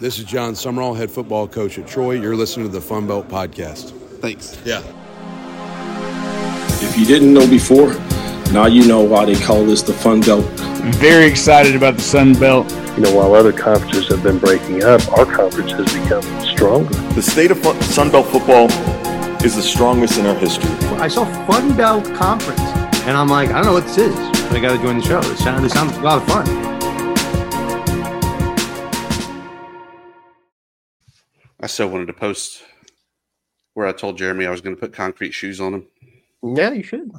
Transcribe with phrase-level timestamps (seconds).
[0.00, 2.12] This is Jon Sumrall, head football coach at Troy.
[2.12, 3.90] You're listening to the Fun Belt Podcast.
[4.20, 4.58] Thanks.
[4.64, 4.82] Yeah.
[6.82, 7.92] If you didn't know before,
[8.50, 10.46] now you know why they call this the Fun Belt.
[10.58, 12.70] I'm very excited about the Sun Belt.
[12.96, 16.94] You know, while other conferences have been breaking up, our conference has become stronger.
[17.14, 18.70] The state of fun- Sun Belt football
[19.44, 20.70] is the strongest in our history.
[20.96, 22.60] I saw Fun Belt Conference,
[23.06, 25.04] and I'm like, I don't know what this is, but I got to join the
[25.04, 25.18] show.
[25.18, 26.79] It sounds, it sounds a lot of fun.
[31.62, 32.62] I still wanted to post
[33.74, 35.86] where I told Jeremy I was going to put concrete shoes on him.
[36.42, 37.10] Yeah, you should.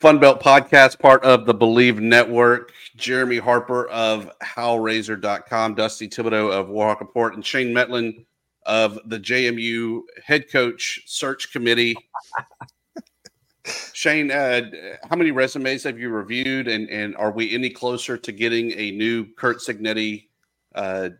[0.00, 2.72] Fun Belt Podcast, part of the Bleav Network.
[2.96, 8.24] Jeremy Harper of HowlRazor.com, Dusty Thibodeau of Warhawk Report, and Shane Metlin
[8.66, 11.94] of the JMU Head Coach Search Committee.
[13.92, 14.62] Shane, uh,
[15.08, 18.90] how many resumes have you reviewed, and, and are we any closer to getting a
[18.90, 20.29] new Curt Cignetti
[20.74, 21.10] uh,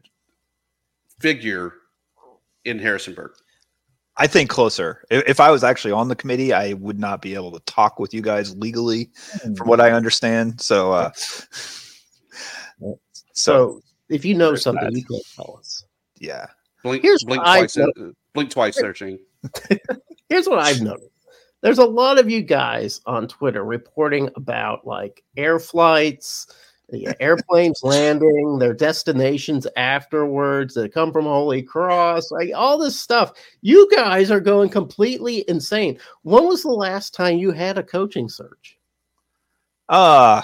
[1.20, 1.75] figure
[2.65, 3.33] in Harrisonburg?
[4.17, 5.05] I think closer.
[5.11, 7.98] If, if I was actually on the committee, I would not be able to talk
[7.98, 9.11] with you guys legally,
[9.56, 10.61] from what I understand.
[10.61, 12.98] So, uh, so,
[13.33, 15.84] So if you know something, you can tell us.
[16.19, 16.47] yeah.
[16.83, 17.77] Blink, Here's blink twice.
[17.77, 17.87] uh,
[18.34, 19.19] blink twice there, Shane.
[20.28, 21.09] Here's what I've noticed.
[21.62, 26.47] There's a lot of you guys on Twitter reporting about like air flights,
[26.91, 33.33] the airplanes landing, their destinations afterwards that come from Holy Cross, like all this stuff.
[33.63, 35.99] You guys are going completely insane.
[36.23, 38.77] When was the last time you had a coaching search?
[39.89, 40.43] Uh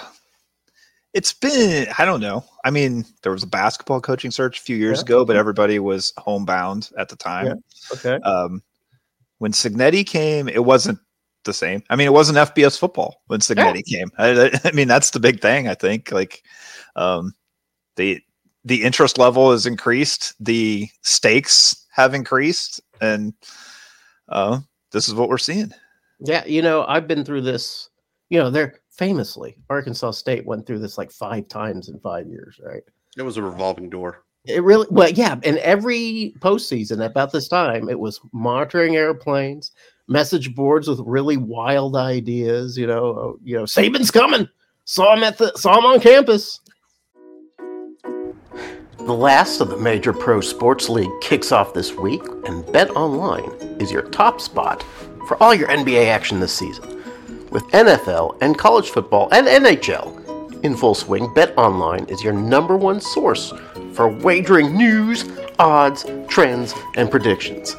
[1.13, 2.43] it's been I don't know.
[2.63, 5.03] I mean, there was a basketball coaching search a few years Yeah.
[5.03, 7.63] ago, but everybody was homebound at the time.
[7.93, 8.15] Okay.
[8.23, 8.61] Um
[9.39, 10.99] when Cignetti came, it wasn't
[11.47, 11.81] the same.
[11.89, 14.11] I mean, it wasn't FBS football when Cignetti came.
[14.19, 15.67] I, I mean, that's the big thing.
[15.67, 16.43] I think like
[16.95, 17.33] um,
[17.95, 18.21] the
[18.63, 23.33] the interest level has increased, the stakes have increased, and
[24.29, 24.59] uh,
[24.91, 25.71] this is what we're seeing.
[26.19, 27.89] Yeah, you know, I've been through this.
[28.29, 32.59] You know, they're famously Arkansas State went through this like five times in five years,
[32.63, 32.83] right?
[33.17, 34.23] It was a revolving door.
[34.45, 35.35] It really, well, yeah.
[35.43, 39.71] And every postseason about this time, it was monitoring airplanes,
[40.07, 42.77] message boards with really wild ideas.
[42.77, 44.47] You know, oh, you know, Saban's coming.
[44.85, 46.61] Saw him at the, saw him on campus.
[48.97, 53.49] The last of the major pro sports league kicks off this week, and Bet Online
[53.79, 54.83] is your top spot
[55.27, 57.03] for all your NBA action this season.
[57.49, 62.75] With NFL and college football and NHL in full swing, Bet Online is your number
[62.75, 63.53] one source
[63.93, 65.25] for wagering news,
[65.59, 67.75] odds, trends, and predictions.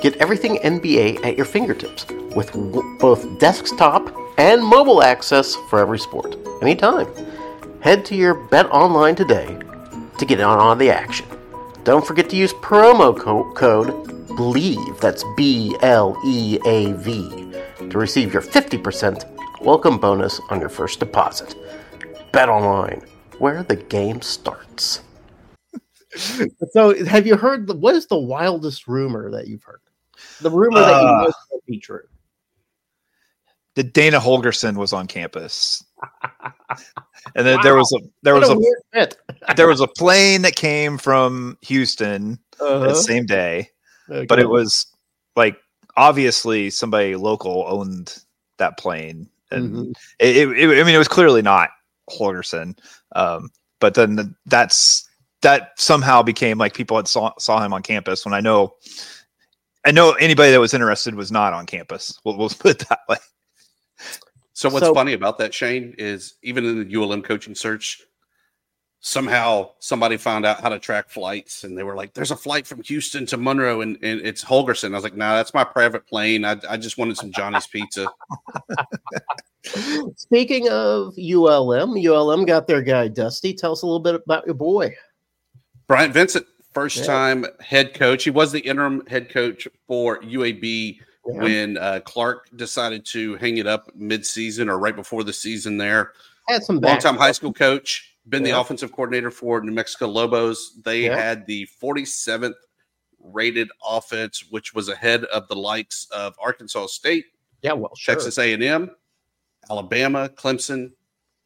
[0.00, 5.98] Get everything NBA at your fingertips with w- both desktop and mobile access for every
[5.98, 7.08] sport, anytime.
[7.80, 9.58] Head to your Bet Online today
[10.18, 11.26] to get on the action.
[11.82, 13.88] Don't forget to use promo co- code
[14.28, 17.52] BLEAV, that's B L E A V,
[17.90, 19.24] to receive your 50%
[19.62, 21.56] welcome bonus on your first deposit.
[22.30, 23.02] Bet Online,
[23.38, 25.00] where the game starts.
[26.70, 29.80] so, have you heard what is the wildest rumor that you've heard?
[30.40, 32.02] The rumor that you Uh, know might be true.
[33.74, 35.84] That Dana Holgorsen was on campus,
[37.36, 38.50] and then there was a there What was
[38.94, 39.08] a a
[39.56, 42.88] there was a plane that came from Houston Uh-huh.
[42.88, 43.70] the same day,
[44.28, 44.86] but it was
[45.36, 45.56] like
[45.96, 48.18] obviously somebody local owned
[48.58, 49.92] that plane, and Mhm.
[50.18, 51.70] it, it, it- I mean, it was clearly not
[52.10, 52.76] Holgerson.
[53.14, 53.50] Um,
[53.80, 55.08] but then the, that's
[55.42, 58.24] that somehow became like people had saw saw him on campus.
[58.24, 58.74] When I know,
[59.88, 62.20] I know anybody that was interested was not on campus.
[62.22, 63.16] We'll, we'll put it that way.
[64.52, 68.02] So what's So- funny about that, Shane, is even in the ULM coaching search,
[69.00, 72.66] somehow somebody found out how to track flights, and they were like, "There's a flight
[72.66, 76.06] from Houston to Monroe, and, and it's Holgorsen." I was like, "Nah, that's my private
[76.06, 76.44] plane.
[76.44, 78.08] I, I just wanted some Johnny's Pizza."
[80.16, 83.54] Speaking of ULM, ULM got their guy Dusty.
[83.54, 84.94] Tell us a little bit about your boy.
[85.86, 87.04] Bryant Vincent, first Yeah.
[87.04, 88.24] time head coach.
[88.24, 91.42] He was the interim head coach for UAB Yeah.
[91.42, 95.76] when uh, Clark decided to hang it up mid-season or right before the season.
[95.78, 96.12] There,
[96.48, 100.80] Had some longtime high school coach, been the offensive coordinator for New Mexico Lobos.
[100.84, 101.16] They Yeah.
[101.16, 102.56] had the 47th
[103.20, 107.26] rated offense, which was ahead of the likes of Arkansas State,
[107.62, 108.14] Yeah, well, sure.
[108.14, 108.90] Texas A&M,
[109.68, 110.92] Alabama, Clemson.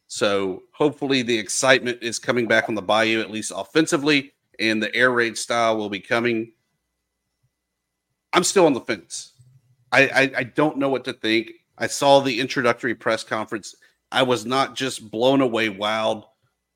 [0.07, 4.33] So hopefully the excitement is coming back on the Bayou, at least offensively,
[4.63, 6.53] and the air raid style will be coming.
[8.33, 9.33] I'm still on the fence.
[9.91, 11.51] I, I, I don't know what to think.
[11.77, 13.75] I saw the introductory press conference.
[14.11, 16.25] I was not just blown away, wild,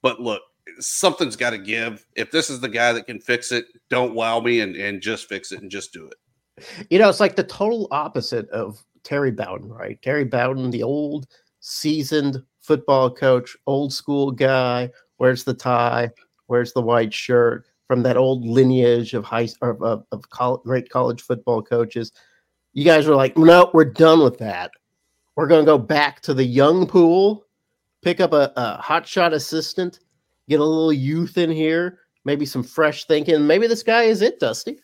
[0.02, 0.42] but look,
[0.78, 2.06] something's got to give.
[2.16, 5.28] If this is the guy that can fix it, don't wow me and, and just
[5.28, 6.86] fix it and just do it.
[6.90, 10.00] You know, it's like the total opposite of Terry Bowden, right?
[10.02, 11.26] Terry Bowden, the old
[11.60, 14.90] seasoned football coach, old school guy.
[15.18, 16.10] Where's the tie?
[16.46, 17.66] Where's the white shirt?
[17.88, 22.12] From that old lineage of high of, of, of col- great college football coaches.
[22.72, 24.72] You guys were like, no, we're done with that.
[25.36, 27.46] We're going to go back to the young pool,
[28.02, 30.00] pick up a, a hotshot assistant,
[30.48, 33.46] get a little youth in here, maybe some fresh thinking.
[33.46, 34.80] Maybe this guy is it, Dusty.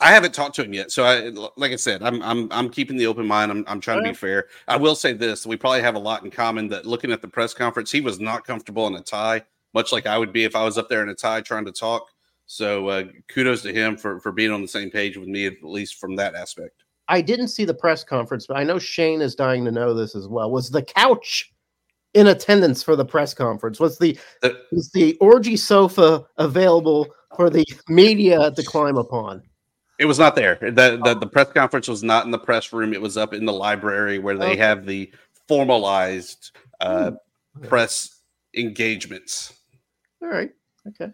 [0.00, 2.96] I haven't talked to him yet, so I like I said, I'm I'm I'm keeping
[2.96, 3.50] the open mind.
[3.50, 4.46] I'm I'm trying to be fair.
[4.68, 6.68] I will say this: we probably have a lot in common.
[6.68, 9.42] That looking at the press conference, he was not comfortable in a tie,
[9.74, 11.72] much like I would be if I was up there in a tie trying to
[11.72, 12.08] talk.
[12.46, 15.62] So uh, kudos to him for for being on the same page with me, at
[15.62, 16.82] least from that aspect.
[17.08, 20.14] I didn't see the press conference, but I know Shane is dying to know this
[20.14, 20.50] as well.
[20.50, 21.52] Was the couch
[22.14, 23.80] in attendance for the press conference?
[23.80, 27.06] Was the The- was the orgy sofa available
[27.36, 29.42] for the media to climb upon?
[29.98, 30.56] It was not there.
[30.60, 32.92] The, the the press conference was not in the press room.
[32.94, 34.56] It was up in the library where they Okay.
[34.56, 35.12] have the
[35.48, 37.12] formalized uh,
[37.68, 38.20] press
[38.54, 39.57] engagements.
[40.22, 40.50] All right.
[40.88, 41.12] Okay.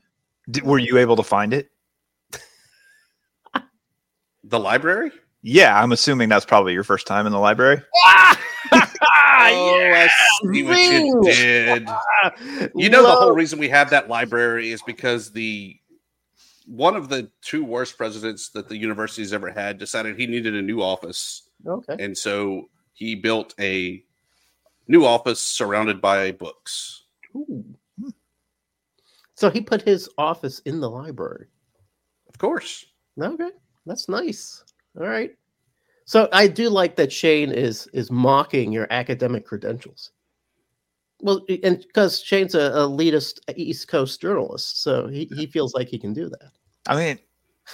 [0.51, 1.71] D- were you able to find it?
[4.47, 5.11] The library?
[5.41, 7.79] Yeah, I'm assuming that's probably your first time in the library.
[8.05, 8.35] oh,
[8.75, 10.09] I
[10.53, 11.89] see what you did.
[12.75, 15.79] You know the whole reason we have that library is because the
[16.67, 20.63] one of the two worst presidents that the university's ever had decided he needed a
[20.63, 21.97] new office, Okay.
[21.99, 24.05] and so he built a
[24.89, 27.05] new office surrounded by books.
[27.35, 27.65] Ooh.
[29.35, 31.47] So he put his office in the library.
[32.29, 32.87] Of course.
[33.21, 33.51] Okay,
[33.87, 34.65] that's nice.
[34.99, 35.33] All right.
[36.05, 40.11] So I do like that Shane is is mocking your academic credentials.
[41.21, 45.99] Well, and because Shane's a elitist East Coast journalist, so he, he feels like he
[45.99, 46.51] can do that.
[46.87, 47.19] I mean,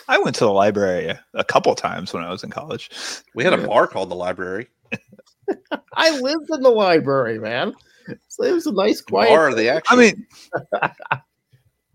[0.07, 2.91] I went to the library a, a couple times when I was in college.
[3.35, 4.69] We had a bar called the library.
[5.95, 7.75] I lived in the library, man.
[8.29, 9.31] So it was a nice, quiet.
[9.31, 9.99] Bar, the actual.
[9.99, 10.27] I mean,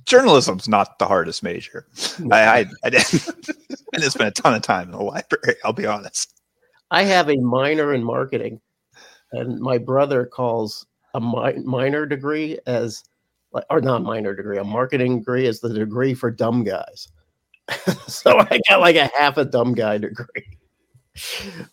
[0.06, 1.88] journalism's not the hardest major.
[2.32, 3.14] I, I, I didn't,
[3.94, 5.56] I didn't spend a ton of time in the library.
[5.64, 6.34] I'll be honest.
[6.92, 8.62] I have a minor in marketing,
[9.32, 13.04] and my brother calls a mi- minor degree as,
[13.70, 17.08] or not minor degree, a marketing degree as the degree for dumb guys.
[18.08, 20.58] so I got like a half a dumb guy degree.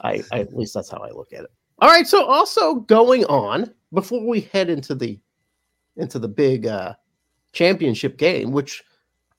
[0.00, 1.50] I, I at least that's how I look at it.
[1.80, 2.06] All right.
[2.06, 5.18] So also going on before we head into the
[5.96, 6.94] into the big uh,
[7.52, 8.82] championship game, which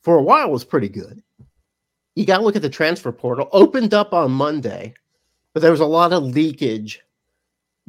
[0.02, 1.22] for a while was pretty good.
[2.16, 3.50] You got to look at the transfer portal.
[3.52, 4.94] Opened up on Monday
[5.54, 7.02] but there was a lot of leakage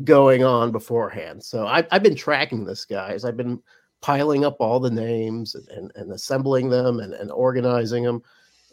[0.05, 1.43] going on beforehand.
[1.43, 3.25] So I, I've been tracking this, guys.
[3.25, 3.61] I've been
[4.03, 8.23] piling up all the names and, and, and assembling them and, and organizing them.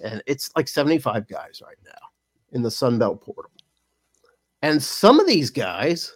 [0.03, 2.09] And it's like 75 guys right now
[2.51, 3.51] in the Sunbelt portal.
[4.61, 6.13] And some of these guys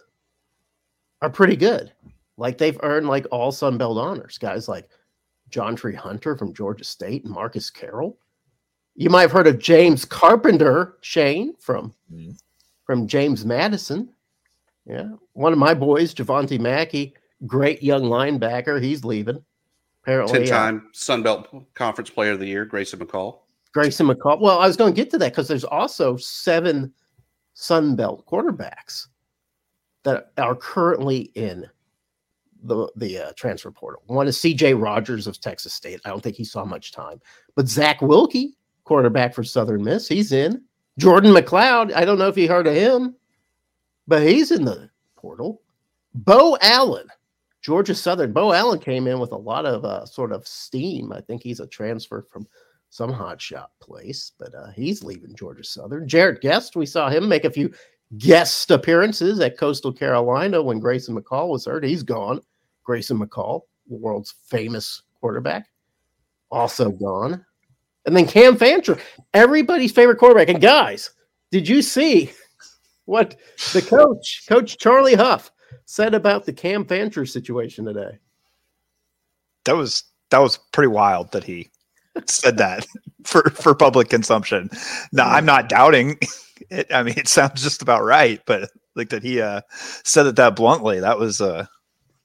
[1.22, 1.92] are pretty good.
[2.36, 4.36] Like they've earned like all Sunbelt honors.
[4.38, 4.88] Guys like
[5.50, 8.18] John Tree Hunter from Georgia State and Marcus Carroll.
[8.94, 11.94] You might have heard of James Carpenter, Shane, from
[12.84, 14.08] from James Madison.
[14.86, 15.10] Yeah.
[15.32, 17.14] One of my boys, Javante Mackey,
[17.46, 18.82] great young linebacker.
[18.82, 19.44] He's leaving.
[20.02, 23.40] Apparently, Ten uh, time Sunbelt Conference Player of the Year, Grayson McCall.
[23.74, 24.40] Grayson McCall.
[24.40, 26.92] Well, I was going to get to that because there's also seven
[27.54, 29.08] Sun Belt quarterbacks
[30.04, 31.66] that are currently in
[32.62, 34.02] the the uh, transfer portal.
[34.06, 34.74] One is C.J.
[34.74, 36.00] Rogers of Texas State.
[36.04, 37.20] I don't think he saw much time,
[37.54, 40.62] but Zach Wilkie, quarterback for Southern Miss, he's in.
[40.98, 41.92] Jordan McCloud.
[41.94, 43.14] I don't know if you heard of him,
[44.06, 45.60] but he's in the portal.
[46.14, 47.08] Bo Allen,
[47.60, 48.32] Georgia Southern.
[48.32, 51.12] Bo Allen came in with a lot of uh, sort of steam.
[51.12, 52.46] I think he's a transfer from
[52.88, 56.08] some hot shot place, but uh, he's leaving Georgia Southern.
[56.08, 57.70] Jared Guest, we saw him make a few
[58.18, 61.84] guest appearances at Coastal Carolina when Grayson McCall was hurt.
[61.84, 62.40] He's gone.
[62.84, 65.68] Grayson McCall, the world's famous quarterback,
[66.50, 67.44] also gone.
[68.06, 68.98] And then Cam Fancher,
[69.34, 70.48] everybody's favorite quarterback.
[70.48, 71.10] And guys,
[71.50, 72.30] did you see
[73.06, 73.36] what
[73.72, 75.50] the coach, Coach Charlie Huff,
[75.84, 78.18] said about the Cam Fancher situation today?
[79.66, 81.68] that was that was pretty wild that he
[82.26, 82.86] said that
[83.24, 84.70] for for public consumption.
[85.12, 86.18] Now I'm not doubting
[86.70, 86.92] it.
[86.92, 89.60] I mean, it sounds just about right, but like that he uh
[90.04, 91.00] said it that bluntly.
[91.00, 91.66] That was uh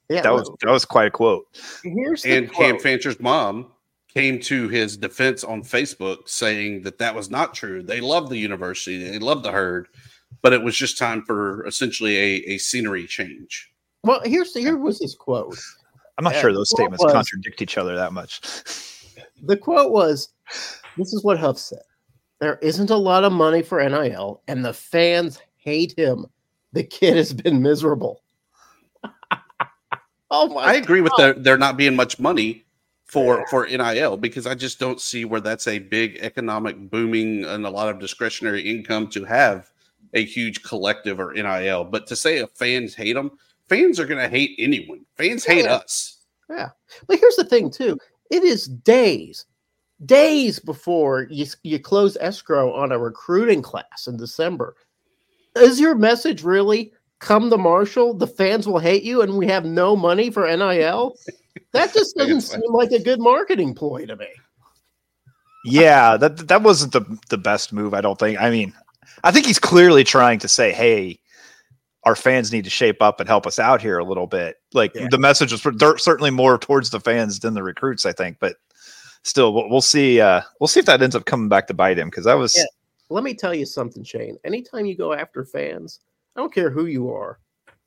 [0.08, 1.46] Yeah, that was that was quite a quote.
[1.82, 2.76] Here's the And Cam.
[2.78, 3.72] Fancher's mom
[4.12, 7.82] came to his defense on Facebook saying that that was not true.
[7.82, 9.88] They love the university, they love the herd,
[10.42, 13.70] but it was just time for essentially a, a scenery change.
[14.04, 15.56] Well, here's here was his quote.
[16.18, 18.40] I'm not Yeah, sure those statements was- contradict each other that much.
[19.44, 20.28] The quote was,
[20.96, 21.82] "This is what Huff said:
[22.42, 26.26] There isn't a lot of money for NIL, and the fans hate him.
[26.72, 28.20] The kid has been miserable."
[30.32, 30.62] oh my!
[30.62, 32.64] I agree with there, there not being much money
[33.06, 37.64] for for NIL because I just don't see where that's a big economic booming and
[37.64, 39.70] a lot of discretionary income to have
[40.14, 41.84] a huge collective or NIL.
[41.84, 45.06] But to say if fans hate them, fans are going to hate anyone.
[45.14, 45.74] Fans hate Yeah.
[45.74, 46.16] us.
[46.50, 46.70] Yeah.
[47.06, 47.98] But here's the thing, too.
[48.32, 49.46] It is days,
[50.06, 54.76] days before you, you close escrow on a recruiting class in December.
[55.56, 58.14] Is your message really come to Marshall?
[58.14, 61.16] The fans will hate you and we have no money for NIL?
[61.72, 64.28] That just doesn't seem like a good marketing ploy to me.
[65.64, 68.40] Yeah, that that wasn't the the best move, I don't think.
[68.40, 68.72] I mean,
[69.22, 71.20] I think he's clearly trying to say, "Hey,
[72.04, 74.92] our fans need to shape up and help us out here a little bit." Like
[74.94, 75.06] Yeah.
[75.08, 78.56] the message was for- certainly more towards the fans than the recruits, I think, but
[79.22, 81.98] still we'll, we'll see uh we'll see if that ends up coming back to bite
[81.98, 82.64] him because that was Yeah.
[83.08, 84.38] Let me tell you something, Shane.
[84.44, 86.00] Anytime you go after fans,
[86.34, 87.40] I don't care who you are,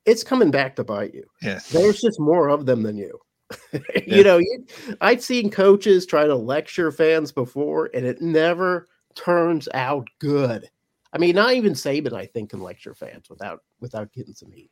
[0.06, 1.26] it's coming back to bite you.
[1.42, 1.60] yeah.
[1.72, 3.20] There's just more of them than you.
[3.74, 4.18] Yeah.
[4.18, 4.66] you know, you,
[5.02, 10.70] I've seen coaches try to lecture fans before, and it never turns out good.
[11.14, 14.70] I mean, not even Saban, I think, can lecture fans without without getting some heat.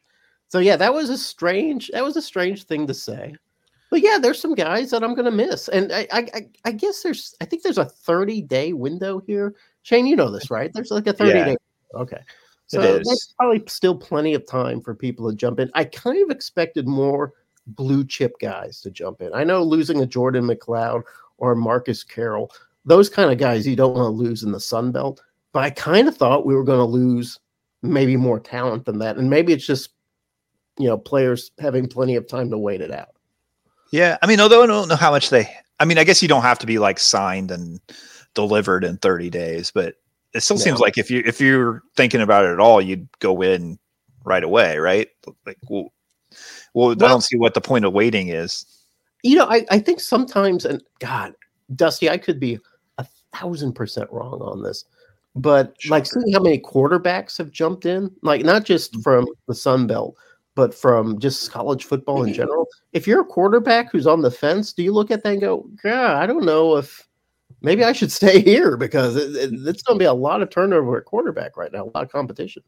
[0.49, 3.35] So yeah, that was a strange that was a strange thing to say.
[3.93, 7.35] But yeah, there's some guys that I'm gonna miss, and I I, I- guess there's
[7.41, 9.53] I think there's a 30 day window here.
[9.83, 10.71] Shane, you know this, right?
[10.73, 11.45] There's like a 30 Yeah.
[11.45, 11.57] day.
[11.93, 12.17] Okay.
[12.65, 15.69] So there's probably still plenty of time for people to jump in.
[15.75, 17.33] I kind of expected more
[17.67, 19.31] blue chip guys to jump in.
[19.31, 21.03] I know losing a Jordan McCloud
[21.37, 22.51] or Marcus Carroll,
[22.85, 25.21] those kind of guys you don't want to lose in the Sun Belt.
[25.51, 27.39] But I kind of thought we were going to lose
[27.83, 29.17] maybe more talent than that.
[29.17, 29.91] And maybe it's just,
[30.79, 33.09] you know, players having plenty of time to wait it out.
[33.93, 35.47] Yeah, I mean, although I don't know how much they.
[35.79, 37.79] I mean, I guess you don't have to be like signed and
[38.33, 39.93] delivered in 30 days, but
[40.33, 43.43] it still seems like if you if you're thinking about it at all, you'd go
[43.43, 43.77] in
[44.25, 45.09] right away, right?
[45.45, 45.93] Like, well,
[46.73, 48.65] well, I don't see what the point of waiting is.
[49.21, 51.35] You know, I, I think sometimes, and God,
[51.75, 52.57] Dusty, I could be
[52.97, 54.85] a thousand percent wrong on this,
[55.35, 59.01] but like seeing how many quarterbacks have jumped in, like not just mm-hmm.
[59.01, 60.15] from the Sun Belt,
[60.55, 62.67] but from just college football in general.
[62.91, 65.67] If you're a quarterback who's on the fence, do you look at that and go,
[65.83, 67.07] God, I don't know if
[67.61, 70.49] maybe I should stay here because it, it- it's going to be a lot of
[70.49, 72.63] turnover at quarterback right now, a lot of competition.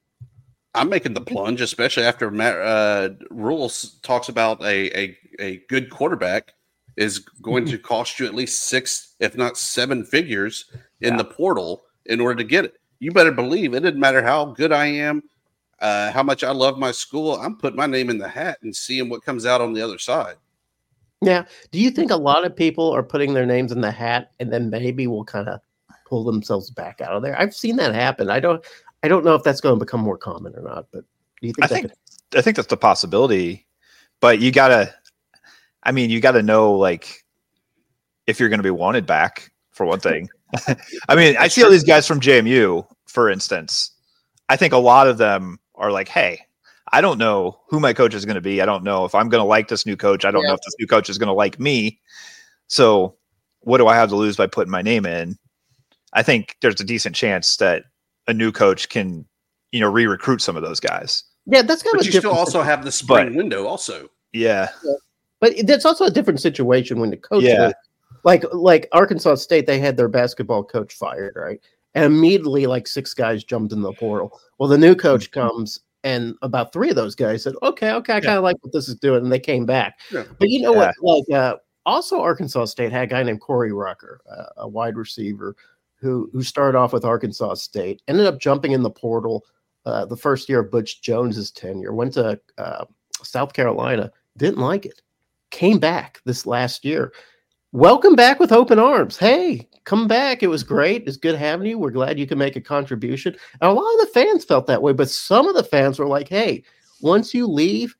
[0.73, 5.89] I'm making the plunge, especially after Matt uh, Rules talks about a, a, a good
[5.89, 6.53] quarterback
[6.97, 10.65] is going to cost you at least six, if not seven figures
[11.01, 12.73] in the portal in order to get it.
[12.99, 15.23] You better believe it didn't matter how good I am,
[15.79, 17.35] uh, how much I love my school.
[17.35, 19.97] I'm putting my name in the hat and seeing what comes out on the other
[19.99, 20.35] side.
[21.21, 21.45] Yeah.
[21.71, 24.51] Do you think a lot of people are putting their names in the hat and
[24.51, 25.59] then maybe will kind of
[26.07, 27.39] pull themselves back out of there?
[27.39, 28.29] I've seen that happen.
[28.29, 28.63] I don't
[29.03, 31.03] I don't know if that's going to become more common or not, but
[31.41, 33.65] do you think I that think could- I think that's the possibility,
[34.19, 34.93] but you gotta.
[35.83, 37.23] I mean, you gotta know like
[38.27, 40.29] if you're going to be wanted back for one thing.
[41.09, 43.91] I mean, I see all these guys from JMU, for instance.
[44.49, 46.39] I think a lot of them are like, "Hey,
[46.91, 48.61] I don't know who my coach is going to be.
[48.61, 50.25] I don't know if I'm going to like this new coach.
[50.25, 51.99] I don't know if this new coach is going to like me.
[52.67, 53.15] So,
[53.61, 55.37] what do I have to lose by putting my name in?"
[56.13, 57.83] I think there's a decent chance that
[58.27, 59.25] a new coach can,
[59.71, 61.23] you know, re-recruit some of those guys.
[61.45, 64.09] Yeah, that's kind But of a you still also have the spring But- window also.
[64.33, 64.69] Yeah.
[65.41, 67.65] but that's also a different situation when the coach Yeah.
[67.67, 67.73] was-
[68.23, 71.59] like like Arkansas State, they had their basketball coach fired, right?
[71.95, 74.39] And immediately like six guys jumped in the portal.
[74.59, 78.21] Well, the new coach comes and about three of those guys said, Okay, okay, I
[78.21, 79.99] kind of like what this is doing, and they came back.
[80.11, 80.25] Yeah.
[80.37, 80.93] But you know what?
[81.01, 85.55] Like uh also Arkansas State had a guy named Corey Rucker, uh, a wide receiver
[85.95, 89.45] who who started off with Arkansas State, ended up jumping in the portal
[89.85, 92.85] uh, the first year of Butch Jones's tenure, went to uh,
[93.23, 95.01] South Carolina, didn't like it,
[95.51, 97.13] came back this last year.
[97.71, 99.17] Welcome back with open arms.
[99.17, 100.43] Hey, come back.
[100.43, 101.03] It was great.
[101.07, 101.77] It's good having you.
[101.77, 103.35] We're glad you can make a contribution.
[103.59, 106.07] And a lot of the fans felt that way, but some of the fans were
[106.07, 106.63] like, hey,
[107.01, 107.95] once you leave,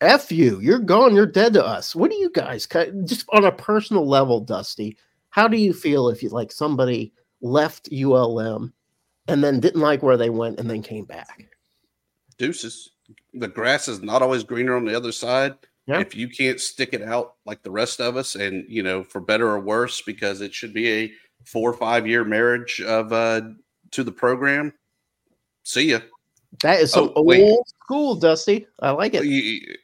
[0.00, 0.60] F you.
[0.60, 1.14] You're gone.
[1.14, 1.94] You're dead to us.
[1.94, 2.66] What do you guys
[3.04, 4.96] just on a personal level, Dusty?
[5.30, 8.72] How do you feel if you like somebody left ULM
[9.28, 11.46] and then didn't like where they went and then came back?
[12.38, 12.90] Deuces.
[13.34, 15.54] The grass is not always greener on the other side.
[15.98, 19.20] If you can't stick it out like the rest of us, and you know, for
[19.20, 21.12] better or worse, because it should be a
[21.44, 23.40] four or five year marriage of uh
[23.92, 24.72] to the program.
[25.64, 26.00] See ya.
[26.62, 28.66] That is some oh, old school, Dusty.
[28.80, 29.24] I like it.
[29.24, 29.76] You,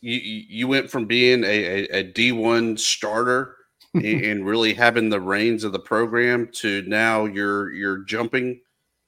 [0.00, 3.56] you, you went from being a, a, a D1 starter
[3.94, 8.60] and really having the reins of the program to now you're you're jumping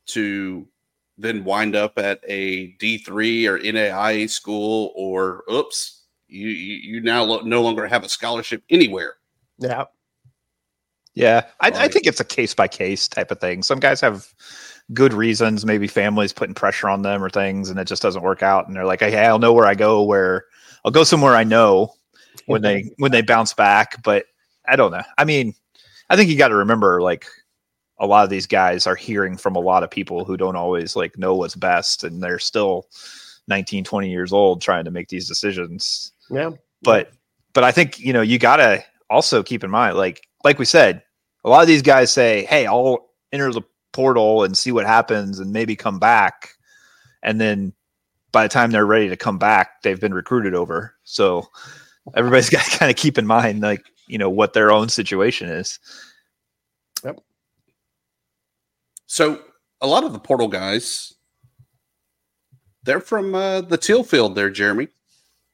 [0.06, 0.66] to
[1.18, 5.97] then wind up at a D3 or NAIA school or oops,
[6.28, 9.14] you you, you now lo- no longer have a scholarship anywhere.
[9.58, 9.84] Yeah.
[11.14, 13.64] Yeah, I, I think it's a case by case type of thing.
[13.64, 14.32] Some guys have
[14.92, 18.40] good reasons, maybe families putting pressure on them or things, and it just doesn't work
[18.40, 18.68] out.
[18.68, 20.04] And they're like, "Hey, I'll know where I go.
[20.04, 20.44] Where
[20.84, 21.92] I'll go somewhere I know
[22.46, 24.26] when they when they bounce back." But
[24.68, 25.02] I don't know.
[25.16, 25.54] I mean,
[26.08, 27.26] I think you got to remember, like,
[27.98, 30.94] a lot of these guys are hearing from a lot of people who don't always
[30.94, 32.86] like know what's best, and they're still
[33.48, 36.12] 19, 20 years old trying to make these decisions.
[36.30, 36.50] Yeah,
[36.82, 37.12] but
[37.54, 40.64] but I think you know you got to also keep in mind, like like we
[40.64, 41.02] said,
[41.44, 45.38] a lot of these guys say, "Hey, I'll enter the portal and see what happens,
[45.38, 46.50] and maybe come back,"
[47.22, 47.72] and then
[48.32, 50.94] by the time they're ready to come back, they've been recruited over.
[51.04, 51.48] So
[52.14, 55.48] everybody's got to kind of keep in mind, like you know, what their own situation
[55.48, 55.78] is.
[57.04, 57.20] Yep.
[59.06, 59.40] So
[59.80, 61.14] a lot of the portal guys,
[62.82, 64.88] they're from uh, the teal field there, Jeremy.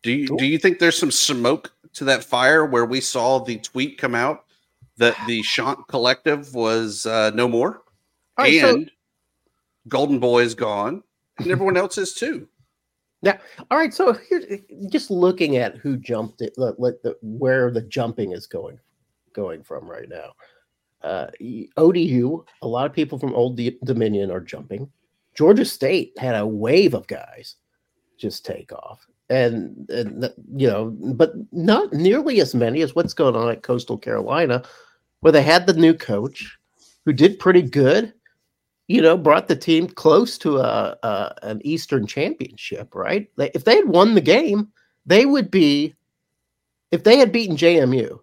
[0.04, 3.58] Do you do you think there's some smoke to that fire where we saw the
[3.58, 4.44] tweet come out
[4.98, 7.82] that the Shant Collective was uh, no more,
[8.38, 8.92] right, and so-
[9.88, 11.02] Golden Boy is gone,
[11.38, 12.46] and everyone else is too.
[13.22, 13.38] Yeah.
[13.70, 13.94] All right.
[13.94, 18.78] So here's just looking at who jumped it, let the, where the jumping is going,
[19.32, 20.32] going from right now.
[21.02, 21.28] Uh,
[21.78, 24.90] ODU, a lot of people from Old D- Dominion are jumping.
[25.34, 27.56] Georgia State had a wave of guys
[28.18, 33.36] just take off, and, and you know, but not nearly as many as what's going
[33.36, 34.62] on at Coastal Carolina,
[35.20, 36.56] where they had the new coach
[37.04, 38.12] who did pretty good
[38.86, 43.30] you know, brought the team close to a, a, an Eastern championship, right?
[43.38, 44.68] If they had won the game,
[45.06, 45.94] they would be,
[46.90, 48.18] if they had beaten JMU,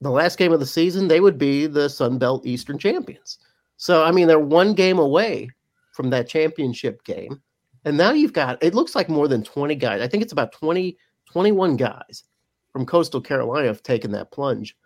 [0.00, 3.38] the last game of the season, they would be the Sun Belt Eastern champions.
[3.76, 5.50] So, I mean, they're one game away
[5.92, 7.40] from that championship game.
[7.86, 10.02] And now you've got, it looks like more than 20 guys.
[10.02, 12.24] I think it's about 20, 21 guys
[12.70, 14.76] from Coastal Carolina have taken that plunge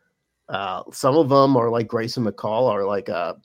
[0.51, 3.37] uh, some of them are like Grayson McCall, or like a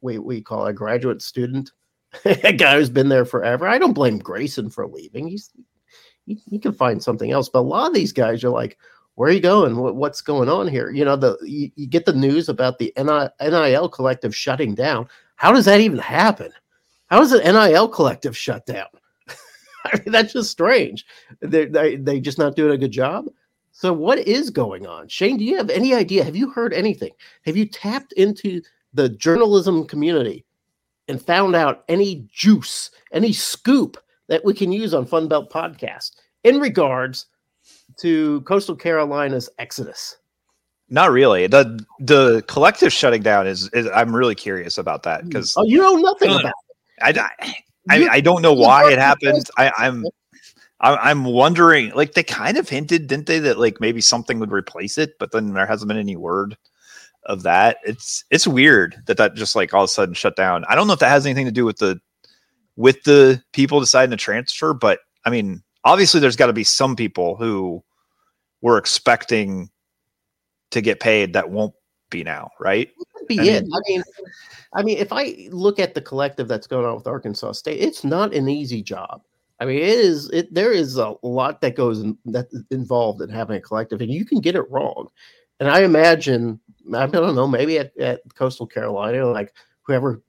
[0.00, 1.70] we we call a graduate student,
[2.24, 3.68] a guy who's been there forever.
[3.68, 5.28] I don't blame Grayson for leaving.
[5.28, 5.50] He's
[6.26, 7.50] he, he can find something else.
[7.50, 8.78] But a lot of these guys are like,
[9.14, 9.76] where are you going?
[9.76, 10.90] What, what's going on here?
[10.90, 15.06] You know, the you, you get the news about the NIL collective shutting down.
[15.36, 16.50] How does that even happen?
[17.08, 18.86] How does an NIL collective shut down?
[19.92, 21.06] I mean, that's just strange.
[21.40, 23.26] They're, they they just not doing a good job.
[23.72, 25.08] So, what is going on?
[25.08, 26.24] Shane, do you have any idea?
[26.24, 27.10] Have you heard anything?
[27.44, 30.44] Have you tapped into the journalism community
[31.08, 33.96] and found out any juice, any scoop
[34.28, 36.12] that we can use on Fun Belt Podcast
[36.44, 37.26] in regards
[37.98, 40.18] to Coastal Carolina's exodus?
[40.88, 41.46] Not really.
[41.46, 43.68] the The collective shutting down is.
[43.70, 47.18] is I'm really curious about that because oh, you know nothing about it.
[47.18, 47.54] I, I,
[47.90, 49.48] I, I don't know why it happened.
[49.58, 50.04] I, I'm
[50.80, 54.98] I'm wondering, like they kind of hinted, didn't they, that like maybe something would replace
[54.98, 56.56] it, but then there hasn't been any word
[57.24, 57.78] of that.
[57.84, 60.64] It's it's weird that that just like all of a sudden shut down.
[60.68, 62.00] I don't know if that has anything to do with the
[62.76, 66.96] with the people deciding to transfer, but I mean, obviously there's got to be some
[66.96, 67.82] people who
[68.60, 69.70] were expecting
[70.72, 71.74] to get paid that won't
[72.14, 72.90] be now, right?
[73.28, 73.64] be I it.
[73.64, 74.02] Mean, I mean,
[74.74, 78.04] I mean, if I look at the collective that's going on with Arkansas State, it's
[78.04, 79.22] not an easy job.
[79.60, 80.30] I mean, it is.
[80.30, 84.12] It there is a lot that goes in, that involved in having a collective, and
[84.12, 85.08] you can get it wrong.
[85.60, 86.60] And I imagine,
[86.92, 90.22] I don't know, maybe at, at Coastal Carolina, like whoever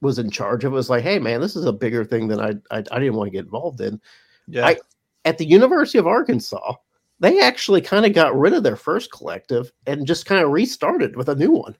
[0.00, 2.40] was in charge of it was like, "Hey, man, this is a bigger thing than
[2.40, 4.00] I I, I didn't want to get involved in."
[4.48, 4.66] Yeah.
[4.66, 4.76] I,
[5.24, 6.74] at the University of Arkansas,
[7.20, 11.16] they actually kind of got rid of their first collective and just kind of restarted
[11.16, 11.76] with a new one.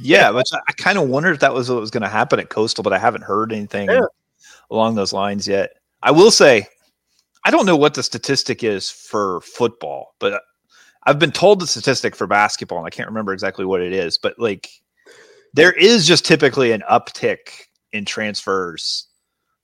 [0.00, 2.50] Yeah, but I kind of wondered if that was what was going to happen at
[2.50, 4.00] Coastal, but I haven't heard anything yeah.
[4.70, 5.70] along those lines yet.
[6.02, 6.66] I will say,
[7.44, 10.42] I don't know what the statistic is for football, but
[11.04, 14.18] I've been told the statistic for basketball, and I can't remember exactly what it is,
[14.18, 14.68] but like
[15.54, 17.38] there is just typically an uptick
[17.92, 19.08] in transfers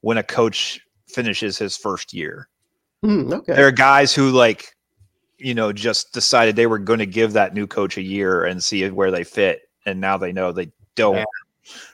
[0.01, 2.49] when a coach finishes his first year.
[3.03, 3.55] Hmm, okay.
[3.55, 4.74] There are guys who like,
[5.39, 8.63] you know, just decided they were going to give that new coach a year and
[8.63, 11.25] see where they fit, and now they know they don't Yeah.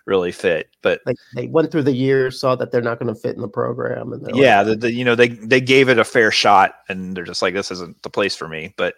[0.04, 0.68] really fit.
[0.82, 3.40] But Like they went through the year, saw that they're not going to fit in
[3.40, 6.04] the program, and they're like, yeah, the, the, you know, they they gave it a
[6.04, 8.74] fair shot, and they're just like, this isn't the place for me.
[8.76, 8.94] But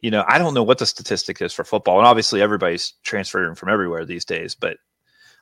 [0.00, 3.54] you know, I don't know what the statistic is for football, and obviously everybody's transferring
[3.54, 4.54] from everywhere these days.
[4.54, 4.76] But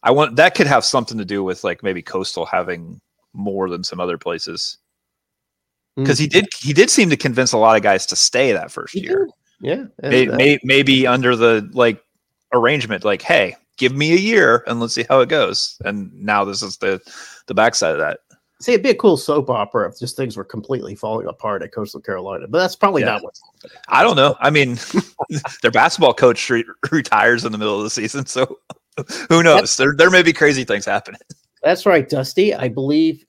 [0.04, 3.00] I want that could have something to do with like maybe Coastal having
[3.32, 4.78] more than some other places
[5.96, 6.40] because he mm-hmm.
[6.40, 9.00] did he did seem to convince a lot of guys to stay that first He
[9.02, 9.26] year.
[9.60, 9.90] did.
[10.02, 12.02] yeah, May, may, maybe under the like
[12.52, 15.76] arrangement, like, hey, give me a year and let's see how it goes.
[15.84, 17.00] And now this is the
[17.46, 18.20] the backside of that.
[18.60, 21.72] see, it'd be a cool soap opera if just things were completely falling apart at
[21.74, 23.12] Coastal Carolina, but that's probably Yeah.
[23.12, 23.78] not what's happening.
[23.88, 24.36] I don't know.
[24.40, 24.78] I mean,
[25.62, 28.58] their basketball coach re- retires in the middle of the season, so
[29.28, 29.76] who knows?
[29.76, 31.20] There there may be crazy things happening.
[31.62, 32.54] That's right, Dusty.
[32.54, 33.24] I believe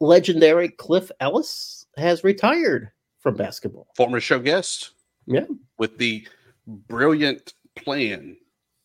[0.00, 3.86] legendary Cliff Ellis has retired from basketball.
[3.96, 4.92] Former show guest.
[5.26, 5.46] Yeah.
[5.78, 6.26] With the
[6.66, 8.36] brilliant plan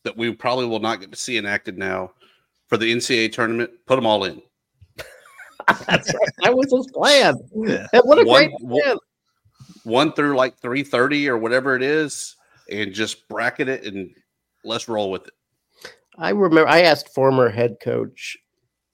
[0.03, 2.11] that we probably will not get to see enacted now
[2.67, 3.71] for the NCAA tournament.
[3.85, 4.41] Put them all in.
[5.87, 6.29] That's right.
[6.43, 7.35] That was his plan.
[7.53, 7.87] Yeah.
[7.93, 8.97] And what a One- great plan.
[9.83, 12.35] One through like 330 or whatever it is,
[12.69, 14.13] and just bracket it and
[14.63, 15.33] let's roll with it.
[16.17, 18.37] I remember I asked former head coach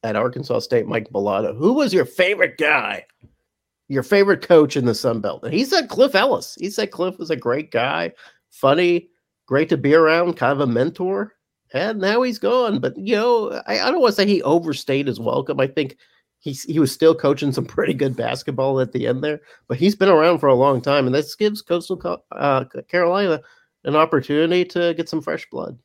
[0.03, 3.03] at Arkansas State, Mike Balado, who was your favorite guy,
[3.87, 5.43] your favorite coach in the Sun Belt?
[5.43, 6.55] And he said Cliff Ellis.
[6.59, 8.11] He said Cliff was a great guy,
[8.51, 9.09] funny,
[9.45, 11.33] great to be around, kind of a mentor.
[11.73, 12.79] And now he's gone.
[12.79, 15.59] But you know, I, I don't want to say he overstayed his welcome.
[15.59, 15.97] I think
[16.39, 19.41] he's he was still coaching some pretty good basketball at the end there.
[19.67, 23.41] But he's been around for a long time, and this gives Coastal uh, Carolina
[23.83, 25.77] an opportunity to get some fresh blood.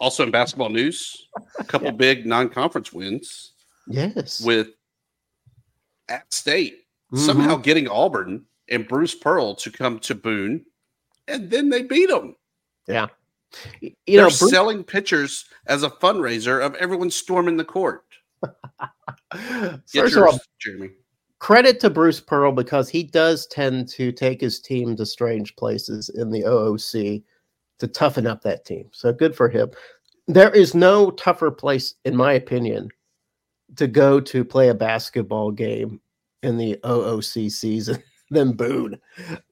[0.00, 3.52] Also in basketball news, a couple big non-conference wins
[3.86, 4.40] Yes.
[4.40, 4.68] with
[6.10, 7.18] App State Mhm.
[7.18, 10.64] somehow getting Auburn and Bruce Pearl to come to Boone,
[11.28, 12.36] and then they beat them.
[12.86, 13.08] Yeah.
[13.80, 18.04] You They're know, Bruce, selling pictures as a fundraiser of everyone storming the court.
[19.32, 20.90] Get first of all, Jeremy.
[21.38, 26.08] credit to Bruce Pearl because he does tend to take his team to strange places
[26.10, 27.24] in the OOC
[27.80, 28.88] to toughen up that team.
[28.92, 29.70] So good for him.
[30.28, 32.88] There is no tougher place, in my opinion,
[33.76, 36.00] to go to play a basketball game
[36.42, 38.98] in the OOC season than Boone.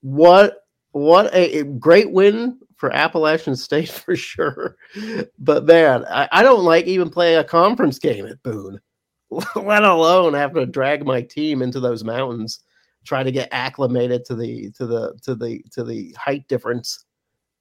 [0.01, 4.77] What what a, a great win for Appalachian State for sure.
[5.37, 8.79] But man, I, I don't like even playing a conference game at Boone,
[9.55, 12.61] let alone having to drag my team into those mountains,
[13.05, 17.05] try to get acclimated to the to the to the to the height difference,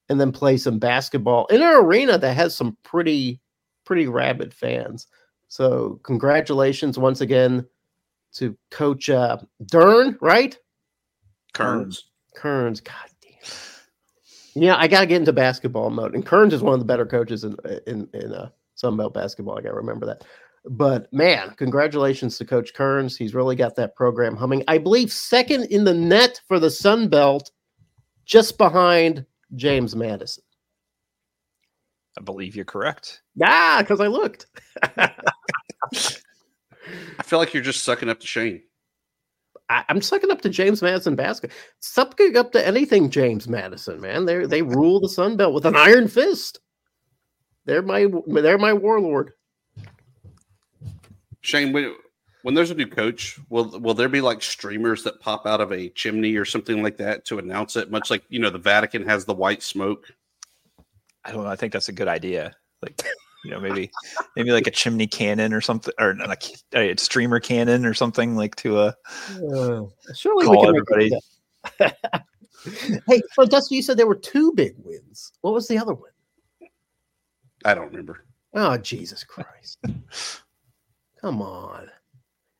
[0.08, 3.40] and then play some basketball in an arena that has some pretty
[3.84, 5.06] pretty rabid fans.
[5.48, 7.66] So congratulations once again
[8.34, 10.56] to Coach uh, Dern, right?
[11.54, 12.04] Kerns.
[12.37, 14.62] Kerns, God damn.
[14.62, 17.06] Yeah, I got to get into basketball mode, and Kerns is one of the better
[17.06, 17.56] coaches in
[17.87, 19.58] in in uh, Sunbelt basketball.
[19.58, 20.24] I got to remember that.
[20.64, 23.16] But man, congratulations to Coach Kerns.
[23.16, 24.64] He's really got that program humming.
[24.68, 27.50] I believe second in the net for the Sun Belt,
[28.24, 30.44] just behind James Madison.
[32.18, 33.22] I believe you're correct.
[33.37, 34.46] Yeah, because I looked.
[37.18, 38.62] I feel like you're just sucking up to Shane.
[39.68, 41.57] I, I'm sucking up to James Madison basketball.
[41.81, 44.24] Sucking up to anything James Madison, man.
[44.24, 46.61] They they rule the Sun Belt with an iron fist.
[47.66, 49.33] They're my they're my warlord.
[51.40, 51.94] Shane, when,
[52.42, 55.72] when there's a new coach, will will there be like streamers that pop out of
[55.72, 57.90] a chimney or something like that to announce it?
[57.90, 60.07] Much like you know the Vatican has the white smoke.
[61.24, 61.51] I don't know.
[61.51, 62.55] I think that's a good idea.
[62.81, 63.03] Like,
[63.48, 63.90] you know, maybe
[64.37, 68.54] maybe like a chimney cannon or something, or like a streamer cannon or something like
[68.56, 68.92] to uh,
[69.30, 69.84] Uh,
[70.14, 71.12] surely call we can everybody.
[73.06, 75.32] Hey, so Dusty, you said there were two big wins.
[75.40, 76.11] What was the other one?
[77.64, 78.24] I don't remember.
[78.52, 79.78] Oh, Jesus Christ!
[81.22, 81.88] Come on.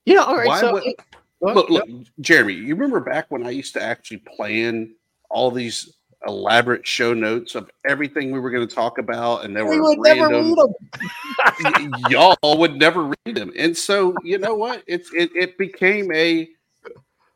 [0.07, 0.47] You know, all right.
[0.47, 0.95] Why so would-
[1.41, 1.57] What?
[1.57, 1.85] Look, look,
[2.21, 4.95] Jeremy, you remember back when I used to actually plan
[5.29, 9.65] all these elaborate show notes of everything we were going to talk about, and there
[9.67, 10.55] we were would never random.
[10.55, 11.93] read them.
[12.11, 14.83] y'all would never read them, and so you know what?
[14.87, 16.49] It's it, it became a.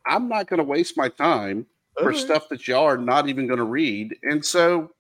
[0.06, 1.64] I'm not going to waste my time
[1.96, 2.16] for Alright.
[2.18, 4.90] stuff that y'all are not even going to read, and so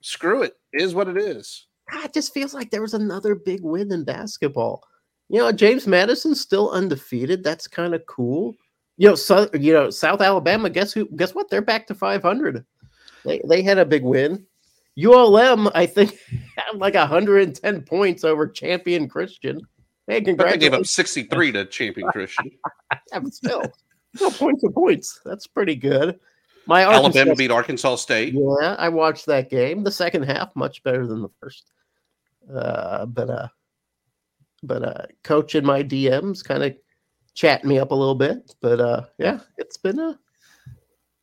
[0.00, 0.56] screw it.
[0.72, 1.66] It Is what it is.
[1.92, 4.82] It just feels like there was another big win in basketball.
[5.28, 7.42] You know, James Madison's still undefeated.
[7.42, 8.54] That's kind of cool.
[8.96, 10.70] You know, so, you know, South Alabama.
[10.70, 11.06] Guess who?
[11.16, 11.50] Guess what?
[11.50, 12.64] They're back to 500.
[13.24, 14.46] They they had a big win.
[15.02, 16.16] ULM, I think,
[16.56, 19.60] had like 110 points over Champion Christian.
[20.06, 22.50] Hey, But they gave up 63 to Champion Christian.
[23.12, 23.62] Yeah, but still,
[24.20, 25.20] No points are points.
[25.24, 26.18] That's pretty good.
[26.66, 28.34] My Alabama Arkansas- beat Arkansas State.
[28.34, 29.82] Yeah, I watched that game.
[29.82, 31.72] The second half much better than the first.
[32.52, 33.48] Uh, but uh,
[34.62, 36.74] but uh, coach in my DMs kind of
[37.34, 38.54] chatting me up a little bit.
[38.60, 40.18] But uh, yeah, it's been a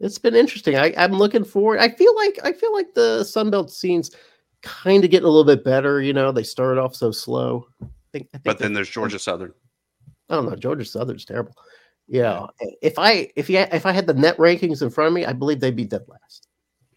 [0.02, 0.76] it's been interesting.
[0.76, 1.80] I, I'm looking forward.
[1.80, 4.12] I feel like I feel like the Sunbelt scene's
[4.62, 6.02] kind of getting a little bit better.
[6.02, 7.68] You know, they started off so slow.
[7.82, 9.54] I think, I think But then there's Georgia Southern.
[10.30, 10.56] I don't know.
[10.56, 11.54] Georgia Southern's terrible.
[12.08, 12.48] Yeah,
[12.82, 15.34] if I if you if I had the net rankings in front of me, I
[15.34, 16.48] believe they'd be dead last.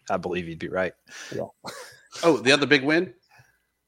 [0.09, 0.93] I believe you'd be right.
[2.23, 3.13] Oh, the other big win?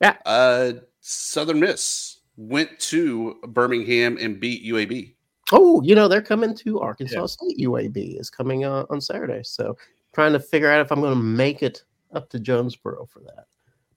[0.01, 0.17] Yeah.
[0.25, 5.15] Uh, Southern Miss went to Birmingham and beat UAB.
[5.51, 7.57] Oh, you know they're coming to Arkansas State.
[7.60, 9.77] UAB is coming uh, on Saturday, so
[10.13, 11.83] trying to figure out if I'm going to make it
[12.13, 13.45] up to Jonesboro for that.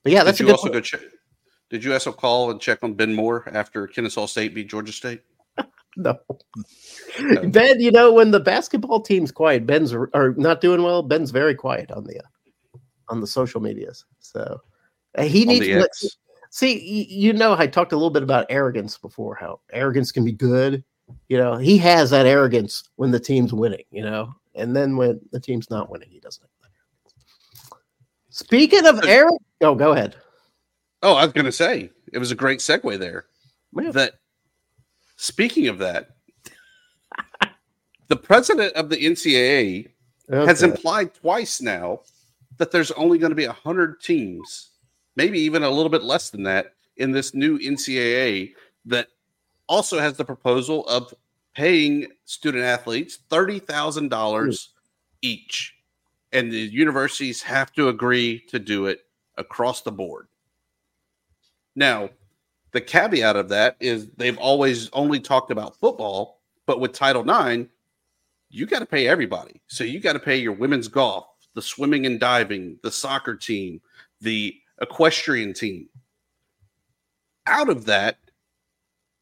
[0.03, 0.59] But yeah, that's Did a you good.
[0.59, 1.01] also go check?
[1.71, 5.23] Did you also call and check on Ben Moore after Kennesaw State beat Georgia State?
[5.97, 6.19] no,
[7.45, 7.81] Ben.
[7.81, 11.03] You know when the basketball team's quiet, Ben's are not doing well.
[11.03, 14.05] Ben's very quiet on the uh, on the social medias.
[14.21, 14.61] So
[15.21, 16.11] he On needs to
[16.51, 17.07] see.
[17.09, 19.35] You know, I talked a little bit about arrogance before.
[19.35, 20.85] How arrogance can be good.
[21.29, 23.85] You know, he has that arrogance when the team's winning.
[23.91, 26.47] You know, and then when the team's not winning, he doesn't.
[28.31, 30.17] Speaking of arrogance, oh, go ahead.
[31.03, 33.27] Oh, I was going to say it was a great segue there.
[33.75, 33.91] Yeah.
[33.91, 34.15] That
[35.17, 36.11] speaking of that,
[38.09, 39.91] the president of the NCAA
[40.31, 42.01] has implied twice now
[42.59, 44.71] that there's only going to be 100 teams,
[45.17, 48.53] maybe even a little bit less than that, in this new NCAA
[48.85, 49.09] that
[49.71, 51.15] also has the proposal of
[51.55, 54.51] paying student athletes $30,000 hmm.
[55.23, 55.77] each.
[56.33, 59.07] And the universities have to agree to do it
[59.39, 60.27] across the board.
[61.75, 62.11] Now,
[62.73, 67.69] the caveat of that is they've always only talked about football, but with Title IX,
[68.49, 69.61] you got to pay everybody.
[69.69, 73.81] So you got to pay your women's golf, the swimming and diving, the soccer team,
[74.21, 75.89] the equestrian team.
[77.47, 78.19] Out of that,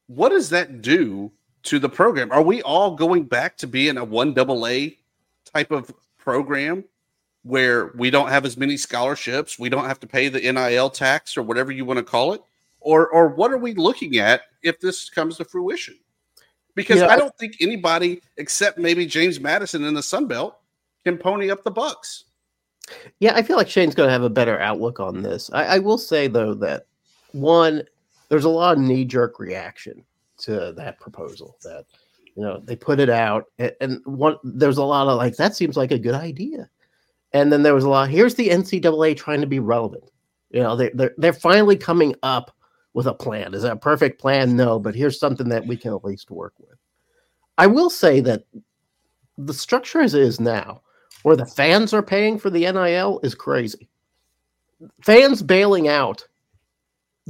[0.09, 1.31] what does that do
[1.63, 2.31] to the program?
[2.31, 4.97] Are we all going back to being a one double A
[5.53, 6.83] type of program
[7.43, 11.37] where we don't have as many scholarships, we don't have to pay the NIL tax
[11.37, 12.41] or whatever you want to call it?
[12.79, 15.95] Or or what are we looking at if this comes to fruition?
[16.73, 20.57] Because Yeah, I don't think anybody except maybe James Madison in the Sun Belt
[21.03, 22.25] can pony up the bucks.
[23.19, 25.51] Yeah, I feel like Shane's going to have a better outlook on this.
[25.53, 26.87] I, I will say though that
[27.31, 27.83] one,
[28.29, 30.03] there's a lot of knee jerk reaction
[30.39, 31.57] to that proposal.
[31.63, 31.85] That
[32.35, 35.55] you know they put it out, and, and one there's a lot of like that
[35.55, 36.69] seems like a good idea,
[37.33, 38.09] and then there was a lot.
[38.09, 40.05] Here's the NCAA trying to be relevant.
[40.51, 42.55] You know they they're they're finally coming up
[42.93, 43.53] with a plan.
[43.53, 44.55] Is that a perfect plan?
[44.55, 46.77] No, but here's something that we can at least work with.
[47.57, 48.43] I will say that
[49.37, 50.81] the structure as it is now,
[51.23, 53.89] where the fans are paying for the NIL, is crazy.
[55.03, 56.25] Fans bailing out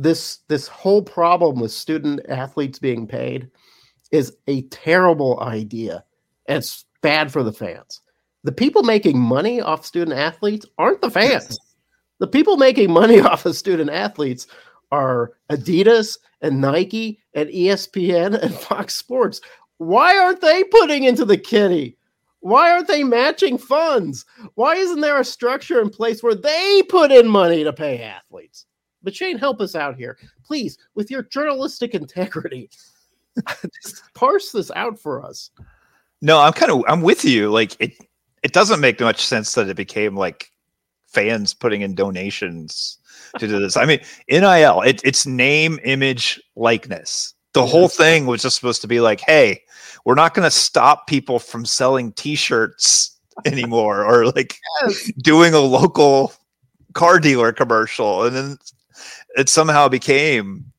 [0.01, 3.49] this this whole problem with student athletes being paid
[4.11, 6.03] is a terrible idea.
[6.47, 8.01] And it's bad for the fans.
[8.43, 11.59] The people making money off student athletes aren't the fans.
[12.19, 14.47] The people making money off of student athletes
[14.91, 19.41] are Adidas and Nike and ESPN and Fox Sports.
[19.77, 21.97] Why aren't they putting into the kitty?
[22.41, 24.25] Why aren't they matching funds?
[24.55, 28.65] Why isn't there a structure in place where they put in money to pay athletes?
[29.01, 32.69] But Shane, help us out here, please, with your journalistic integrity.
[33.81, 35.51] Just parse this out for us.
[36.21, 37.49] No, I'm kind of I'm with you.
[37.49, 37.93] Like it
[38.43, 40.51] it doesn't make much sense that it became like
[41.07, 42.97] fans putting in donations
[43.37, 43.77] to do this.
[43.77, 47.33] I mean, NIL, it, it's name, image, likeness.
[47.53, 49.61] The whole thing was just supposed to be like, hey,
[50.05, 54.57] we're not going to stop people from selling T-shirts anymore, or like
[55.21, 56.33] doing a local
[56.93, 58.57] car dealer commercial, and then
[59.35, 60.71] it somehow became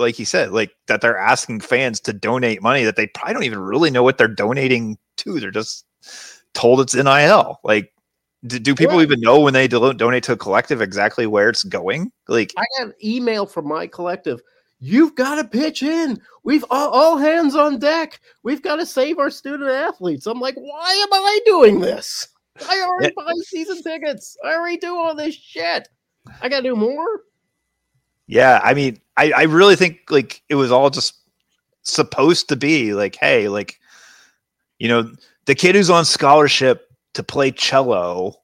[0.00, 3.44] like he said, like that they're asking fans to donate money that they probably don't
[3.44, 5.38] even really know what they're donating to.
[5.38, 5.84] They're just
[6.54, 7.60] told it's NIL.
[7.62, 7.92] Like,
[8.46, 11.62] do, do people even know when they do- donate to a collective exactly where it's
[11.62, 12.10] going?
[12.26, 14.40] Like, I got an email from my collective.
[14.80, 16.18] You've got to pitch in.
[16.42, 18.18] We've all, all hands on deck.
[18.42, 20.26] We've got to save our student athletes.
[20.26, 22.26] I'm like, why am I doing this?
[22.68, 24.36] I already buy season tickets.
[24.42, 25.88] I already do all this shit.
[26.40, 27.22] I got to do more.
[28.30, 31.14] Yeah, I mean, I, I really think like it was all just
[31.82, 33.80] supposed to be like, hey, like,
[34.78, 35.10] you know,
[35.46, 38.34] the kid who's on scholarship to play cello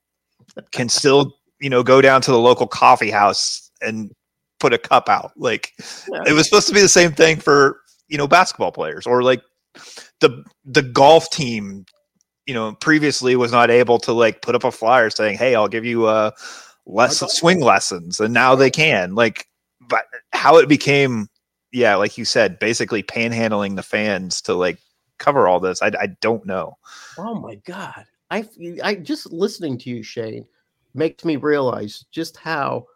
[0.72, 4.11] can still, you know, go down to the local coffee house and
[4.59, 5.31] put a cup out.
[5.37, 5.72] Like,
[6.27, 9.42] it was supposed to be the same thing for you know basketball players or like
[10.20, 11.87] the the golf team,
[12.46, 15.68] you know, previously was not able to like put up a flyer saying, "Hey, I'll
[15.68, 16.33] give you uh
[16.87, 19.14] lesson swing lessons," and now they can.
[19.14, 19.46] Like,
[19.88, 21.29] but how it became,
[21.72, 24.79] yeah, like you said, basically panhandling the fans to like
[25.18, 26.77] cover all this, I, I don't know.
[27.18, 28.49] Oh my god, I
[28.83, 30.46] I just listening to you, Shane,
[30.94, 32.87] makes me realize just how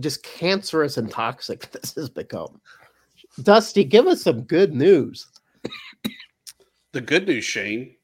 [0.00, 2.60] just cancerous and toxic this has become.
[3.42, 5.26] Dusty, give us some good news.
[6.92, 7.94] The good news, Shane,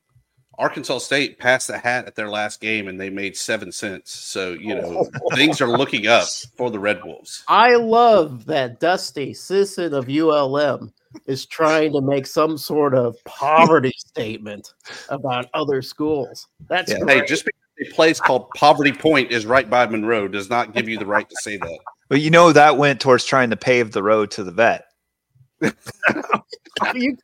[0.59, 4.12] Arkansas State passed the hat at their last game and they made seven cents.
[4.12, 7.45] So, you know, oh, things are looking up for the Red Wolves.
[7.49, 10.93] I love that Dusty Sisson of ULM
[11.27, 14.75] is trying to make some sort of poverty statement
[15.09, 16.49] about other schools.
[16.69, 16.99] That's Yeah.
[17.01, 17.21] great.
[17.21, 20.88] Hey, just because a place called Poverty Point is right by Monroe does not give
[20.88, 21.79] you the right to say that.
[22.11, 24.85] But you know that went towards trying to pave the road to the vet.
[26.95, 27.17] you,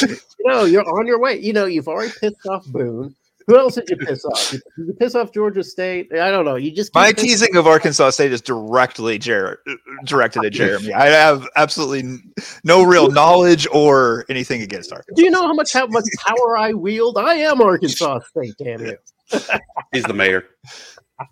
[0.00, 1.38] you know, you're on your way.
[1.38, 3.14] You know, you've already pissed off Boone.
[3.46, 4.50] Who else did you piss off?
[4.50, 6.12] Did you piss off Georgia State?
[6.12, 6.54] I don't know.
[6.54, 9.58] You just My keep pissing- teasing of Arkansas State is directly Jer-
[10.04, 10.92] directed at Jeremy.
[10.92, 12.18] I have absolutely
[12.62, 15.14] no real knowledge or anything against Arkansas.
[15.16, 17.18] Do you know how much how much power I wield?
[17.18, 18.54] I am Arkansas State.
[18.62, 18.96] Damn you!
[19.92, 20.44] He's the mayor.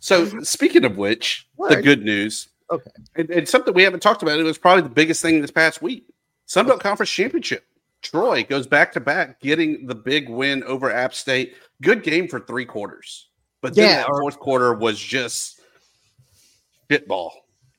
[0.00, 2.90] So, speaking of which, the good news, Okay.
[3.14, 5.81] and, and something we haven't talked about, it was probably the biggest thing this past
[5.83, 6.04] week
[6.48, 7.64] Sunbelt Conference Championship.
[8.02, 11.54] Troy goes back to back, getting the big win over App State.
[11.82, 13.28] Good game for three quarters.
[13.61, 15.61] But then Yeah, that or- fourth quarter was just
[16.84, 17.32] spitball.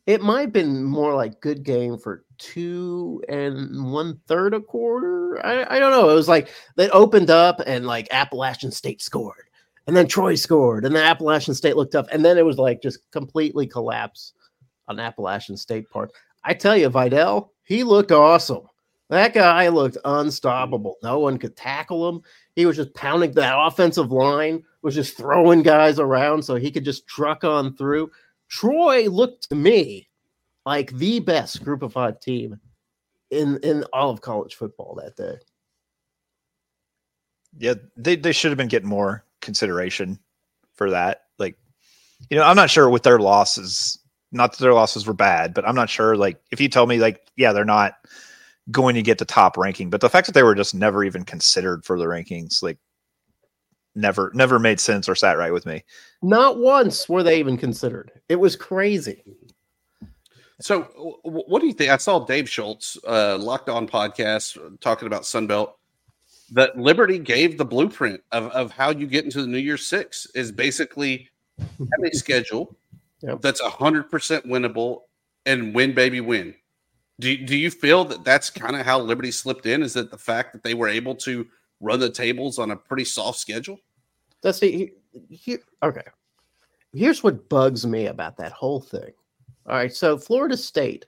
[0.06, 5.40] It might have been more like good game for two and one third a quarter.
[5.46, 6.10] I, I don't know.
[6.10, 9.46] It was like they opened up and like Appalachian State scored,
[9.86, 12.82] and then Troy scored, and then Appalachian State looked up, and then it was like
[12.82, 14.34] just completely collapse
[14.88, 16.12] on Appalachian State part.
[16.44, 18.68] I tell you, Vidal, he looked awesome.
[19.10, 20.10] That guy looked hmm.
[20.10, 20.98] unstoppable.
[21.04, 22.22] No one could tackle him.
[22.56, 26.86] He was just pounding that offensive line, was just throwing guys around so he could
[26.86, 28.12] just truck on through.
[28.50, 30.10] Troy looked to me
[30.66, 32.60] like the best group of five team
[33.32, 35.38] in in all of college football that day.
[37.58, 40.20] Yeah, they, they should have been getting more consideration
[40.76, 41.24] for that.
[41.40, 41.58] Like,
[42.30, 43.98] you know, I'm not sure with their losses,
[44.32, 46.16] not that their losses were bad, but I'm not sure.
[46.16, 47.96] Like, if you tell me, like, yeah, they're not
[48.72, 51.24] going to get the top ranking, but the fact that they were just never even
[51.24, 52.78] considered for the rankings, like,
[53.96, 55.84] never, never made sense or sat right with me.
[56.22, 58.12] Not once were they even considered.
[58.30, 59.24] It was crazy.
[60.62, 61.90] So, w- w- what do you think?
[61.90, 65.74] I saw Dave Schultz, uh, Locked On podcast, uh, talking about Sunbelt.
[66.52, 70.26] That Liberty gave the blueprint of, of how you get into the New Year Six
[70.34, 71.30] is basically
[71.60, 72.76] have a schedule
[73.22, 73.42] Yep.
[73.42, 75.02] that's hundred percent winnable
[75.46, 76.56] and win, baby, win.
[77.20, 79.84] Do do you feel that that's kind of how Liberty slipped in?
[79.84, 81.46] Is that the fact that they were able to
[81.82, 83.78] run the tables on a pretty soft schedule?
[84.42, 84.92] The
[85.30, 85.60] here.
[85.84, 86.04] Okay,
[86.94, 89.12] here's what bugs me about that whole thing.
[89.66, 91.06] All right, so Florida State,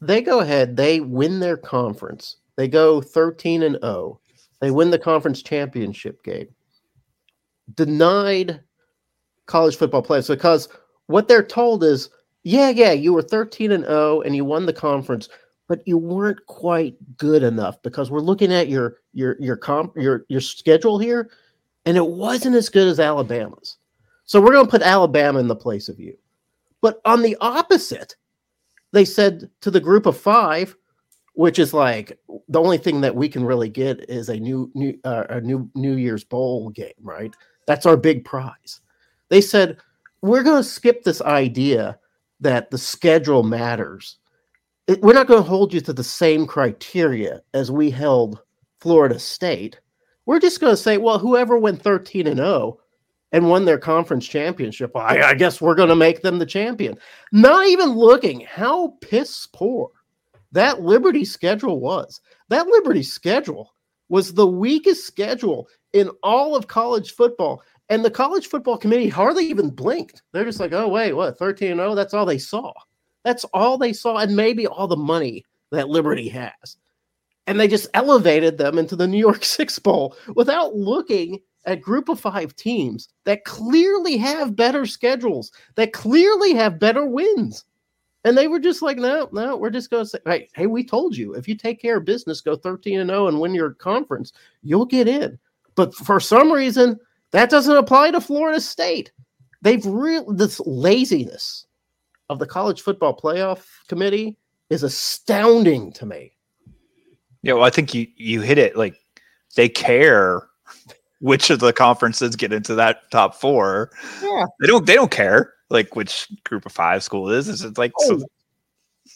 [0.00, 4.20] they go ahead, they win their conference, they go 13 and 0,
[4.60, 6.48] they win the conference championship game.
[7.74, 8.60] Denied
[9.46, 10.68] college football players because
[11.06, 12.08] what they're told is,
[12.44, 15.28] yeah, yeah, you were 13 and 0 and you won the conference,
[15.68, 20.24] but you weren't quite good enough because we're looking at your your your comp your
[20.28, 21.30] your schedule here
[21.84, 23.78] and it wasn't as good as Alabama's.
[24.24, 26.16] So we're going to put Alabama in the place of you.
[26.82, 28.14] But on the opposite,
[28.92, 30.76] they said to the group of five,
[31.32, 34.98] which is like the only thing that we can really get is a new new
[35.04, 37.34] uh, a new New Year's Bowl game, right?
[37.66, 38.80] That's our big prize.
[39.28, 39.78] They said
[40.20, 41.98] we're going to skip this idea
[42.40, 44.18] that the schedule matters.
[44.86, 48.40] It- we're not going to hold you to the same criteria as we held
[48.80, 49.80] Florida State.
[50.26, 52.78] We're just going to say, well, whoever went 13 and 0
[53.32, 56.98] and won their conference championship, I, I guess we're going to make them the champion.
[57.32, 59.90] Not even looking how piss poor
[60.52, 62.20] that Liberty schedule was.
[62.48, 63.74] That Liberty schedule
[64.08, 67.62] was the weakest schedule in all of college football.
[67.90, 70.22] And the college football committee hardly even blinked.
[70.32, 71.94] They're just like, oh, wait, what, 13 and 0?
[71.94, 72.72] That's all they saw.
[73.24, 76.76] That's all they saw, and maybe all the money that Liberty has
[77.48, 82.08] and they just elevated them into the New York Six Bowl without looking at group
[82.08, 87.64] of five teams that clearly have better schedules, that clearly have better wins.
[88.24, 90.84] And they were just like, no, no, we're just going to say, hey, hey, we
[90.84, 93.70] told you if you take care of business, go 13 and 0 and win your
[93.74, 94.32] conference,
[94.62, 95.38] you'll get in.
[95.74, 96.98] But for some reason,
[97.32, 99.12] that doesn't apply to Florida State.
[99.62, 101.66] They've real this laziness
[102.30, 104.36] of the college football playoff committee
[104.70, 106.32] is astounding to me.
[107.42, 108.94] Yeah, well, I think you you hit it like
[109.56, 110.42] they care
[111.20, 113.90] which of the conferences get into that top four.
[114.22, 114.46] Yeah.
[114.60, 117.64] They don't they don't care like which group of five school it is.
[117.64, 118.18] It's like so,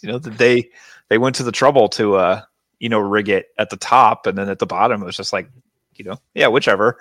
[0.01, 0.69] you know that they
[1.09, 2.43] they went to the trouble to uh
[2.79, 5.33] you know rig it at the top and then at the bottom it was just
[5.33, 5.49] like
[5.95, 6.99] you know yeah whichever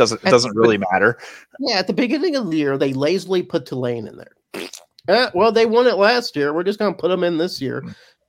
[0.00, 1.18] doesn't it doesn't really matter.
[1.60, 4.70] Yeah, at the beginning of the year, they lazily put Tulane in there.
[5.06, 6.54] Uh, well, they won it last year.
[6.54, 7.84] We're just going to put them in this year.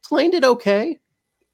[0.05, 0.99] Tulane did okay.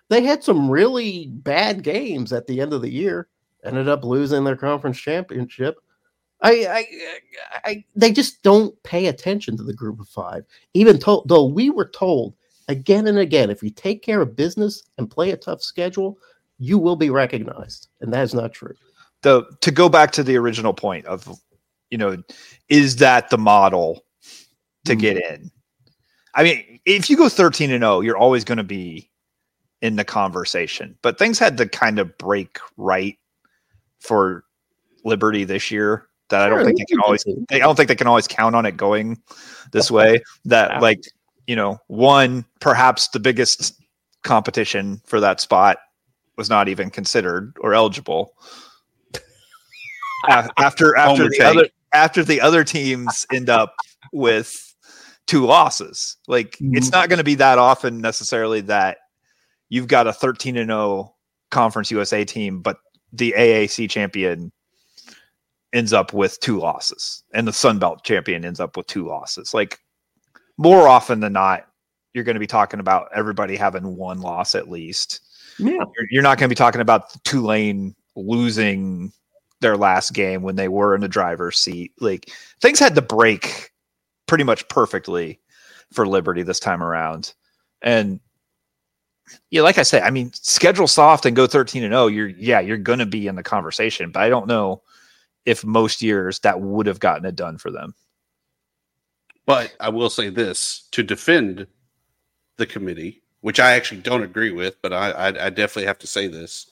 [0.09, 3.27] They had some really bad games at the end of the year.
[3.63, 5.75] Ended up losing their conference championship.
[6.41, 6.85] I, I,
[7.63, 10.45] I, they just don't pay attention to the group of five.
[10.73, 12.33] Even told, though we were told
[12.69, 16.17] again and again, if you take care of business and play a tough schedule,
[16.59, 18.73] you will be recognized, and that is not true.
[19.27, 21.27] The to go back to the original point of
[21.89, 22.17] you know
[22.69, 24.05] is that the model
[24.85, 24.99] to hmm.
[24.99, 25.51] get in?
[26.33, 29.09] I mean if you go 13 and 0 you're always going to be
[29.81, 33.17] in the conversation but things had to kind of break right
[33.99, 34.43] for
[35.03, 37.95] liberty this year that i don't think they can always they, i don't think they
[37.95, 39.21] can always count on it going
[39.71, 40.79] this way that Yeah.
[40.79, 41.03] like
[41.45, 43.79] you know one perhaps the biggest
[44.23, 45.77] competition for that spot
[46.37, 48.33] was not even considered or eligible
[50.27, 51.41] after after Homer the take.
[51.41, 53.75] other after the other teams end up
[54.11, 54.75] with
[55.27, 56.17] two losses.
[56.27, 56.97] Like it's mm-hmm.
[56.97, 58.97] not going to be that often necessarily that
[59.69, 61.13] you've got a 13 and 0
[61.51, 62.77] conference USA team, but
[63.13, 64.51] the AAC champion
[65.73, 69.53] ends up with two losses and the Sun Belt champion ends up with two losses.
[69.53, 69.79] Like
[70.57, 71.67] more often than not,
[72.13, 75.21] you're going to be talking about everybody having one loss at least.
[75.59, 75.71] Yeah.
[75.71, 79.11] You're, you're not going to be talking about Tulane losing
[79.59, 81.93] their last game when they were in the driver's seat.
[81.99, 82.31] Like
[82.61, 83.71] things had to break
[84.27, 85.39] pretty much perfectly
[85.91, 87.33] for Liberty this time around.
[87.81, 88.19] And
[89.49, 92.59] yeah, like I say, I mean, schedule soft and go 13 and 0, you're yeah,
[92.59, 94.81] you're going to be in the conversation, but I don't know
[95.45, 97.93] if most years that would have gotten it done for them.
[99.45, 101.67] But I will say this to defend
[102.57, 106.07] the committee, which I actually don't agree with, but I, I, I definitely have to
[106.07, 106.69] say this.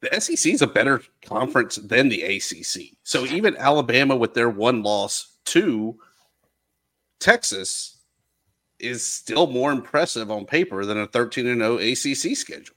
[0.00, 2.96] The SEC is a better conference than the ACC.
[3.02, 5.98] So even Alabama, with their one loss to
[7.20, 7.98] Texas,
[8.78, 12.76] is still more impressive on paper than a 13 and 0 ACC schedule.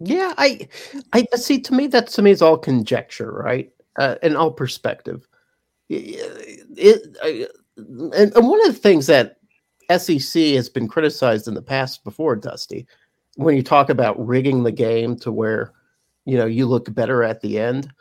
[0.00, 0.68] Yeah, I,
[1.12, 1.60] I see.
[1.62, 3.70] To me, that to me is all conjecture, right?
[3.96, 5.26] Uh, and all perspective.
[5.88, 7.48] It, it- I-
[7.78, 9.38] and, and one of the things that
[9.98, 12.86] SEC has been criticized in the past before, Dusty,
[13.36, 15.72] when you talk about rigging the game to where
[16.24, 17.92] you know you look better at the end.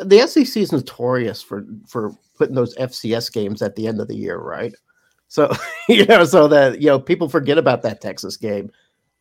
[0.00, 4.16] The SEC is notorious for for putting those FCS games at the end of the
[4.16, 4.74] year, right?
[5.28, 5.50] So
[5.88, 8.70] you know, so that you know people forget about that Texas game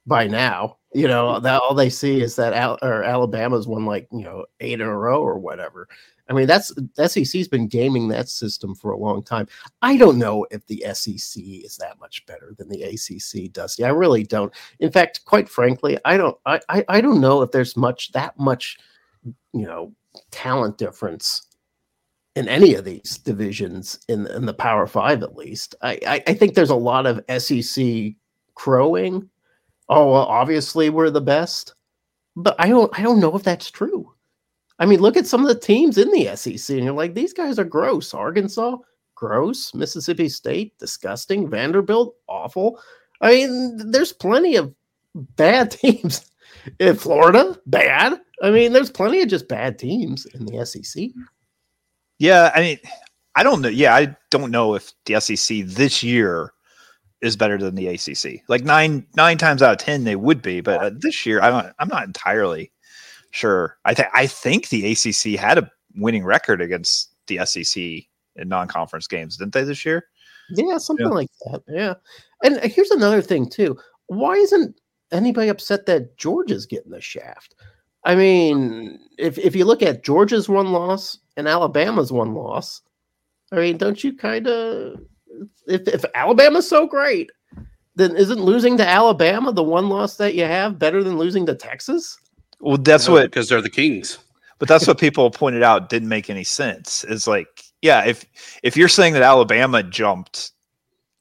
[0.06, 0.78] by now.
[0.94, 4.46] You know, that all they see is that Al- or Alabama's won like you know
[4.60, 5.88] eight in a row or whatever.
[6.28, 9.48] I mean, that's SEC's been gaming that system for a long time.
[9.82, 13.84] I don't know if the SEC is that much better than the ACC, Dusty.
[13.84, 14.52] I really don't.
[14.80, 16.38] In fact, quite frankly, I don't.
[16.46, 18.78] I I, I don't know if there's much that much,
[19.54, 19.94] you know,
[20.32, 21.44] talent difference
[22.36, 25.76] in any of these divisions in in the Power Five, at least.
[25.84, 28.14] I I, I think there's a lot of SEC
[28.56, 29.30] crowing.
[29.90, 31.76] Oh, well, obviously we're the best,
[32.36, 34.15] but I don't I don't know if that's true.
[34.80, 37.34] I mean, look at some of the teams in the SEC, and you're like, these
[37.34, 38.14] guys are gross.
[38.14, 38.78] Arkansas,
[39.16, 39.74] gross.
[39.74, 41.50] Mississippi State, disgusting.
[41.50, 42.80] Vanderbilt, awful.
[43.22, 44.74] I mean, there's plenty of
[45.14, 46.30] bad teams
[46.80, 48.20] in Florida, bad.
[48.42, 51.10] I mean, there's plenty of just bad teams in the SEC.
[52.20, 52.80] Yeah, I mean,
[53.36, 53.70] I don't know.
[53.70, 56.52] Yeah, I don't know if the SEC this year
[57.22, 58.44] is better than the ACC.
[58.48, 61.50] Like nine nine times out of ten, they would be, but uh, this year, I
[61.50, 61.74] don't.
[61.80, 62.72] I'm not entirely
[63.36, 63.78] sure.
[63.86, 67.82] I think I think the ACC had a winning record against the SEC
[68.38, 70.06] in non-conference games, didn't they this year?
[70.52, 71.12] Yeah, something Yeah.
[71.14, 71.64] like that.
[71.68, 71.94] Yeah.
[72.44, 73.78] And uh, here's another thing too.
[74.08, 74.80] Why isn't
[75.12, 77.56] anybody upset that Georgia's getting the shaft?
[78.04, 82.82] I mean, if if you look at Georgia's one loss and Alabama's one loss,
[83.52, 85.00] I mean, don't you kind of
[85.68, 87.32] if if Alabama's so great,
[87.96, 91.56] then isn't losing to Alabama the one loss that you have better than losing to
[91.56, 92.18] Texas?
[92.60, 94.18] Well, that's No, what because they're the Kings.
[94.58, 97.04] But that's what people pointed out didn't make any sense.
[97.04, 98.26] Is like, yeah, if
[98.64, 100.52] if you're saying that Alabama jumped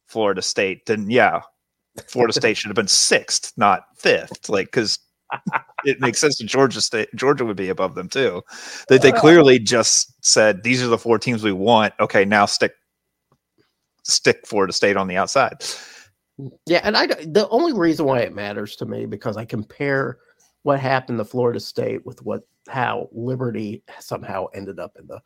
[0.06, 1.40] Florida State, then yeah,
[2.08, 4.48] Florida State should have been sixth, not fifth.
[4.48, 5.00] Like, because
[5.84, 8.42] it makes sense that Georgia State, Georgia would be above them too.
[8.88, 11.94] That they clearly just said these are the four teams we want.
[12.00, 12.74] Okay, now stick
[14.04, 15.64] stick Florida State on the outside.
[16.66, 20.18] Yeah, and I the only reason why it matters to me because I compare
[20.64, 25.20] what happened to Florida State with what how Liberty somehow ended up in the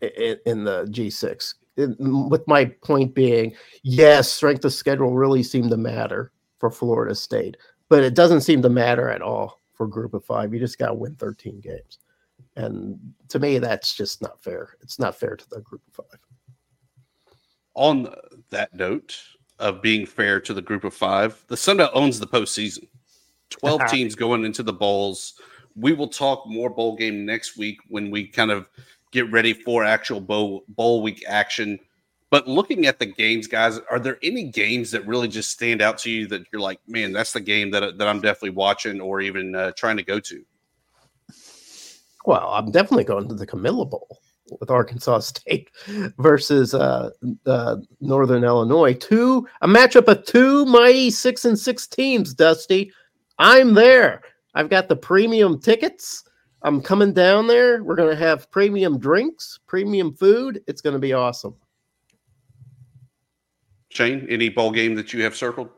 [0.00, 1.54] in, in the G6.
[1.76, 7.56] with my point being, yes, strength of schedule really seemed to matter for Florida State,
[7.88, 10.54] but it doesn't seem to matter at all for Group of Five.
[10.54, 11.98] You just got to win 13 games,
[12.56, 12.98] and
[13.28, 14.76] to me, that's just not fair.
[14.80, 16.20] It's not fair to the Group of Five.
[17.74, 18.14] On
[18.50, 19.20] that note
[19.58, 22.86] of being fair to the Group of Five, the Sun Belt owns the postseason.
[23.50, 25.34] 12 teams going into the bowls.
[25.76, 28.68] We will talk more bowl game next week when we kind of
[29.12, 31.78] get ready for actual bowl, bowl week action.
[32.30, 35.96] But looking at the games, guys, are there any games that really just stand out
[35.98, 39.20] to you that you're like, man, that's the game that, that I'm definitely watching or
[39.20, 40.44] even uh, trying to go to?
[42.26, 44.18] Well, I'm definitely going to the Camellia Bowl
[44.60, 45.70] with Arkansas State
[46.18, 47.10] versus uh,
[47.46, 48.94] uh, Northern Illinois.
[48.94, 52.34] Two a matchup of two mighty six and six teams.
[52.34, 52.92] Dusty,
[53.38, 54.22] I'm there.
[54.54, 56.24] I've got the premium tickets.
[56.62, 57.84] I'm coming down there.
[57.84, 60.62] We're going to have premium drinks, premium food.
[60.66, 61.54] It's going to be awesome.
[63.90, 65.70] Shane, any ball game that you have circled?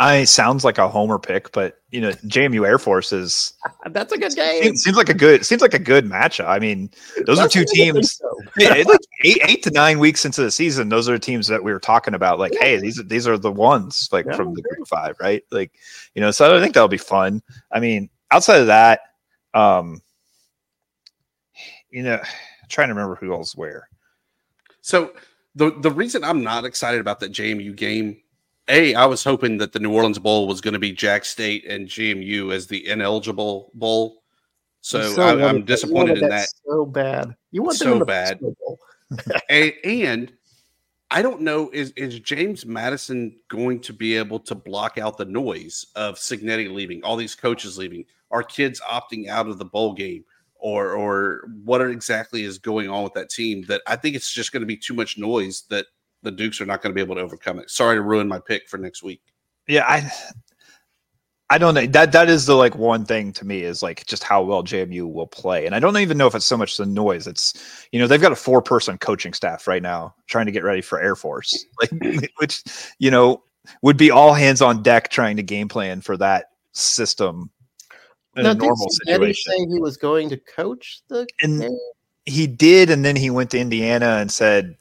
[0.00, 3.52] I sounds like a homer pick, but you know, JMU Air Force is
[3.90, 4.62] that's a good game.
[4.62, 6.48] Seems, seems like a good seems like a good matchup.
[6.48, 6.90] I mean,
[7.26, 8.16] those that's are two teams.
[8.16, 8.40] So.
[8.58, 8.86] like
[9.24, 12.14] eight, eight to nine weeks into the season, those are teams that we were talking
[12.14, 12.38] about.
[12.38, 12.60] Like, yeah.
[12.60, 15.44] hey, these are these are the ones like yeah, from the group five, right?
[15.50, 15.72] Like,
[16.14, 17.42] you know, so I think that'll be fun.
[17.70, 19.00] I mean, outside of that,
[19.52, 20.00] um,
[21.90, 22.20] you know,
[22.70, 23.86] trying to remember who else where.
[24.80, 25.12] So
[25.54, 28.16] the the reason I'm not excited about that JMU game,
[28.70, 31.66] a I was hoping that the New Orleans Bowl was going to be Jax State
[31.66, 34.22] and JMU as the ineligible bowl.
[34.80, 36.48] So, so I, am disappointed in that.
[36.64, 37.36] So bad.
[37.50, 38.40] You want to so bad.
[39.50, 40.32] and, and
[41.10, 45.26] I don't know is is James Madison going to be able to block out the
[45.26, 49.92] noise of Cignetti leaving, all these coaches leaving, our kids opting out of the bowl
[49.92, 50.24] game?
[50.60, 54.52] or or what exactly is going on with that team that I think it's just
[54.52, 55.86] going to be too much noise that
[56.22, 57.70] the Dukes are not going to be able to overcome it.
[57.70, 59.22] Sorry to ruin my pick for next week.
[59.66, 60.10] Yeah, I
[61.50, 61.84] I don't know.
[61.86, 65.12] That that is the like one thing to me is like just how well JMU
[65.12, 65.66] will play.
[65.66, 67.26] And I don't even know if it's so much the noise.
[67.26, 70.64] It's you know, they've got a four person coaching staff right now trying to get
[70.64, 71.64] ready for Air Force.
[71.80, 72.62] Like which,
[72.98, 73.42] you know,
[73.82, 77.50] would be all hands on deck trying to game plan for that system
[78.36, 79.52] in now, a normal situation.
[79.52, 81.78] Say he was going to coach the and game?
[82.26, 84.76] he did, and then he went to Indiana and said,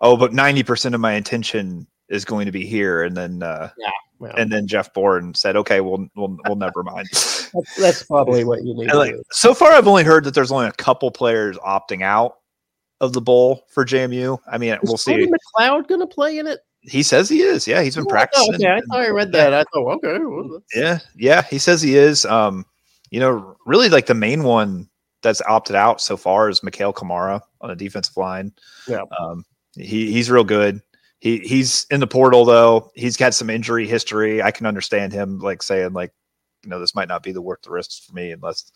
[0.00, 3.70] "Oh, but ninety percent of my intention is going to be here." And then, uh,
[3.78, 4.34] yeah, well.
[4.36, 8.62] and then Jeff Bourne said, "Okay, we'll we'll, we'll never mind." that's, that's, probably what
[8.62, 8.92] you need.
[8.92, 12.36] Like, so far, I've only heard that there's only a couple players opting out
[13.00, 14.38] of the bowl for JMU.
[14.46, 15.26] I mean, is we'll see.
[15.26, 16.60] McCloud going to play in it?
[16.82, 17.66] He says he is.
[17.66, 18.54] Yeah, he's been oh, practicing.
[18.54, 19.52] Okay, I thought I read that.
[19.52, 20.18] I thought, okay.
[20.18, 22.24] Well, yeah, yeah, he says he is.
[22.24, 22.64] Um,
[23.10, 24.88] you know, really like the main one
[25.22, 28.52] that's opted out so far is Mikail Kamara on the defensive line.
[28.88, 29.02] Yeah.
[29.18, 29.44] Um,
[29.76, 30.80] he, he's real good.
[31.18, 32.90] He he's in the portal though.
[32.94, 34.42] He's got some injury history.
[34.42, 36.12] I can understand him like saying like,
[36.64, 38.72] you know, this might not be the worth the risk for me unless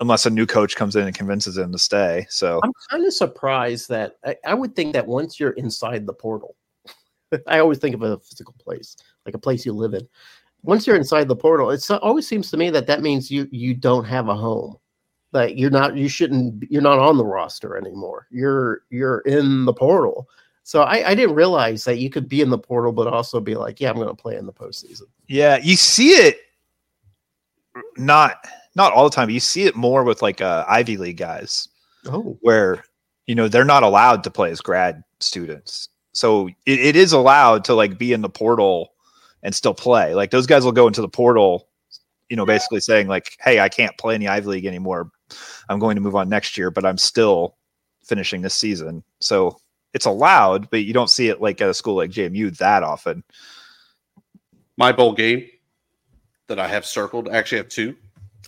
[0.00, 2.26] unless a new coach comes in and convinces him to stay.
[2.28, 6.12] So I'm kind of surprised that I, I would think that once you're inside the
[6.12, 6.54] portal,
[7.46, 10.06] I always think of a physical place, like a place you live in
[10.62, 13.74] once you're inside the portal, it always seems to me that that means you you
[13.74, 14.76] don't have a home.
[15.32, 18.26] Like you're not you shouldn't you're not on the roster anymore.
[18.30, 20.28] You're you're in the portal.
[20.62, 23.54] So I, I didn't realize that you could be in the portal, but also be
[23.54, 25.04] like, yeah, I'm going to play in the postseason.
[25.26, 26.38] Yeah, you see it
[27.96, 29.30] not not all the time.
[29.30, 31.68] you see it more with like uh, Ivy League guys.
[32.06, 32.84] Oh, where
[33.26, 35.88] you know they're not allowed to play as grad students.
[36.12, 38.92] So it, it is allowed to like be in the portal
[39.42, 40.14] and still play.
[40.14, 41.68] Like those guys will go into the portal,
[42.28, 45.10] you know, basically saying like, "Hey, I can't play in the Ivy League anymore.
[45.68, 47.56] I'm going to move on next year, but I'm still
[48.02, 49.58] finishing this season." So
[49.92, 53.24] it's allowed, but you don't see it like at a school like JMU that often.
[54.76, 55.46] My bowl game
[56.46, 57.96] that I have circled, I actually have two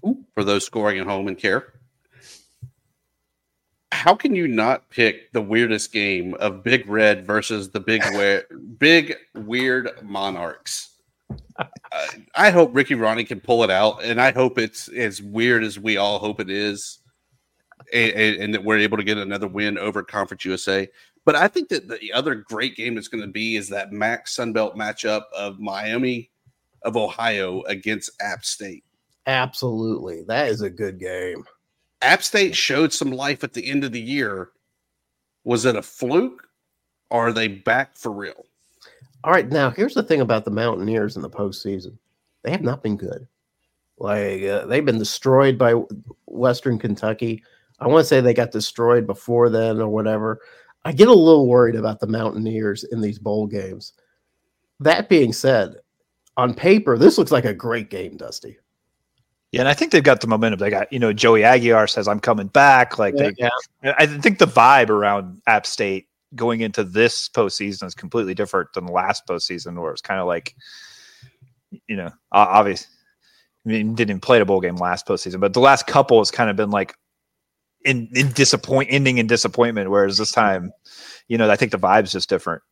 [0.07, 0.25] Ooh.
[0.35, 1.75] for those scoring at home and care.
[3.93, 8.57] How can you not pick the weirdest game of Big Red versus the Big we-
[8.79, 10.92] Big Weird Monarchs?
[12.35, 15.79] I hope Ricky Rahne can pull it out, and I hope it's as weird as
[15.79, 16.99] we all hope it is,
[17.93, 20.89] and, and, and that we're able to get another win over Conference USA.
[21.25, 24.27] But I think that the other great game that's going to be is that MAC
[24.27, 26.31] Sunbelt matchup of Miami
[26.83, 28.85] of Ohio against App State.
[29.27, 31.45] Absolutely, that is a good game.
[32.01, 34.51] App State showed some life at the end of the year.
[35.45, 36.49] Was it a fluke
[37.11, 38.47] or are they back for real?
[39.25, 41.97] All right, now here's the thing about the Mountaineers in the postseason.
[42.43, 43.27] They have not been good.
[43.99, 45.75] Like uh, they've been destroyed by
[46.27, 47.43] Western Kentucky.
[47.79, 50.41] I want to say they got destroyed before then or whatever.
[50.85, 53.93] I get a little worried about the Mountaineers in these bowl games.
[54.81, 55.77] That being said,
[56.37, 58.59] on paper, this looks like a great game, Dusty.
[59.53, 60.59] Yeah, and I think they've got the momentum.
[60.59, 62.99] They got, you know, Joey Aguilar says, I'm coming back.
[62.99, 63.49] Like, Yeah, they,
[63.85, 63.95] yeah.
[63.99, 68.87] I think the vibe around App State going into this postseason is completely different than
[68.87, 70.55] the last postseason, where it's kind of like,
[71.87, 72.89] you know, obviously,
[73.65, 76.51] I mean, didn't play a bowl game last postseason, but the last couple has kind
[76.51, 76.95] of been like
[77.85, 79.91] in, in disappoint, ending in disappointment.
[79.91, 80.73] Whereas this time,
[81.29, 82.63] you know, I think the vibe's just different.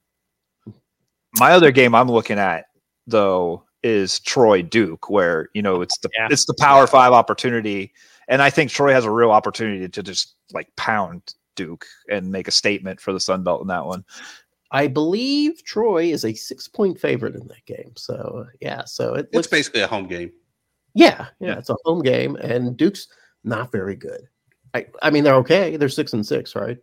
[1.38, 2.64] My other game I'm looking at
[3.06, 6.28] though is Troy Duke, where you know it's the Yeah.
[6.30, 7.92] it's the Power Five opportunity,
[8.28, 12.48] and I think Troy has a real opportunity to just like pound Duke and make
[12.48, 14.04] a statement for the Sun Belt in that one.
[14.70, 17.92] I believe Troy is a six point favorite in that game.
[17.96, 20.32] So yeah, so it It's looks basically a home game.
[20.94, 23.08] yeah, yeah, it's a home game, and Duke's
[23.44, 24.22] not very good.
[24.74, 25.76] I I mean they're okay.
[25.76, 26.78] They're six and six, right?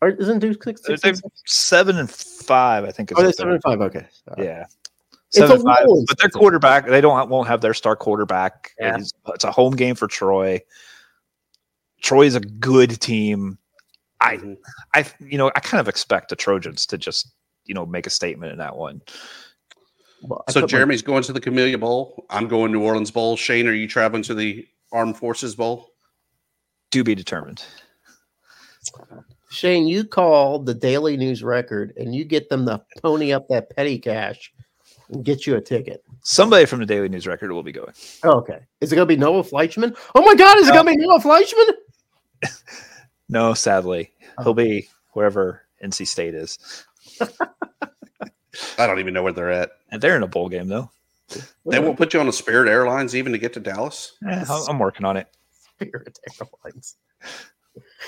[0.00, 0.80] Or isn't Duke six?
[0.82, 1.42] They're, six six?
[1.46, 3.12] seven and five, I think.
[3.12, 3.80] Is Oh, they're seven and five.
[3.80, 4.44] Okay, All right.
[4.44, 4.64] Yeah.
[5.28, 8.72] It's a Seven and five, but their quarterback, they don't won't have their star quarterback.
[8.80, 8.98] Yeah.
[8.98, 10.60] It's, it's a home game for Troy.
[12.02, 13.58] Troy is a good team.
[14.22, 14.56] I, Mhm.
[14.94, 17.32] I, you know, I kind of expect the Trojans to just,
[17.64, 19.02] you know, make a statement in that one.
[20.22, 22.24] Well, So put my- Jeremy's going to the Camellia Bowl.
[22.30, 23.36] I'm going New Orleans Bowl.
[23.36, 25.88] Shane, are you traveling to the Armed Forces Bowl?
[26.92, 27.64] Do be determined.
[29.50, 33.74] Shane, you call the Daily News Record and you get them to pony up that
[33.74, 34.52] petty cash
[35.08, 36.02] and get you a ticket.
[36.22, 37.92] Somebody from the Daily News Record will be going.
[38.22, 38.60] Oh, okay.
[38.80, 39.96] Is it going to be Noah Fleischman?
[40.14, 41.74] Oh my God, is it going to be Noah Fleischman?
[43.32, 44.42] No, sadly, Oh.
[44.44, 46.58] he'll be wherever NC State is.
[48.78, 49.70] I don't even know where they're at.
[49.90, 50.90] And they're in a bowl game though.
[51.64, 54.12] They won't put you on a Spirit Airlines even to get to Dallas.
[54.28, 55.28] Eh, I'm- I'm working on it.
[55.80, 56.96] Spirit Airlines.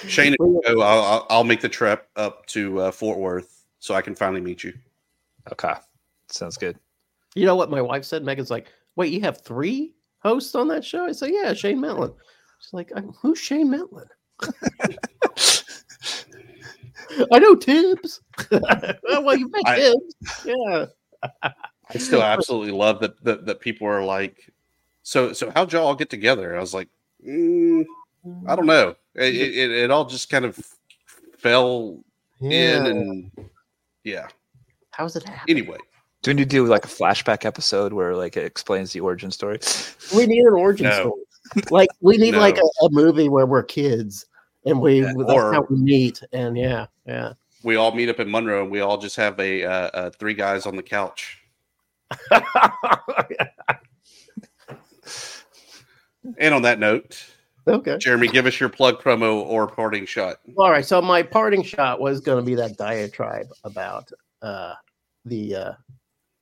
[0.06, 3.64] Shane, if you go, I'll, I'll- I'll make the trip up to uh, Fort Worth
[3.78, 4.74] so I can finally meet you.
[5.50, 5.72] Okay,
[6.28, 6.78] sounds good.
[7.34, 8.22] You know what my wife said?
[8.24, 11.06] Megan's like, wait, you have three hosts on that show?
[11.06, 12.14] I said, yeah, Shane Metlin.
[12.60, 14.06] She's like, who's Shane Metlin?
[17.32, 18.20] I know Tibbs.
[18.50, 20.14] well, you met I- Tibbs.
[20.44, 20.86] Yeah.
[21.42, 24.50] I still absolutely love that, that that people are like,
[25.02, 26.56] so so how'd y'all all get together?
[26.56, 26.88] I was like,
[27.26, 27.84] mm,
[28.46, 28.94] I don't know.
[29.14, 30.58] It, it, it all just kind of
[31.38, 31.98] fell
[32.40, 32.86] in, Yeah.
[32.86, 33.30] and
[34.02, 34.28] yeah.
[34.90, 35.42] How's it happen?
[35.48, 35.78] Anyway,
[36.22, 39.30] Do we need to do like a flashback episode where like it explains the origin
[39.30, 39.58] story?
[40.14, 40.92] We need an origin No.
[40.92, 41.64] story.
[41.70, 44.26] Like we need like a, a movie where we're kids
[44.64, 46.22] and we that's Or- how we meet.
[46.32, 47.32] And yeah, yeah.
[47.62, 50.34] we all meet up in Monroe, and we all just have a uh, uh, three
[50.34, 51.38] guys on the couch.
[56.38, 57.22] And on that note,
[57.66, 57.98] okay.
[57.98, 60.36] Jeremy, give us your plug promo or parting shot.
[60.56, 60.84] All right.
[60.84, 64.10] So my parting shot was going to be that diatribe about
[64.42, 64.74] uh,
[65.24, 65.72] the uh,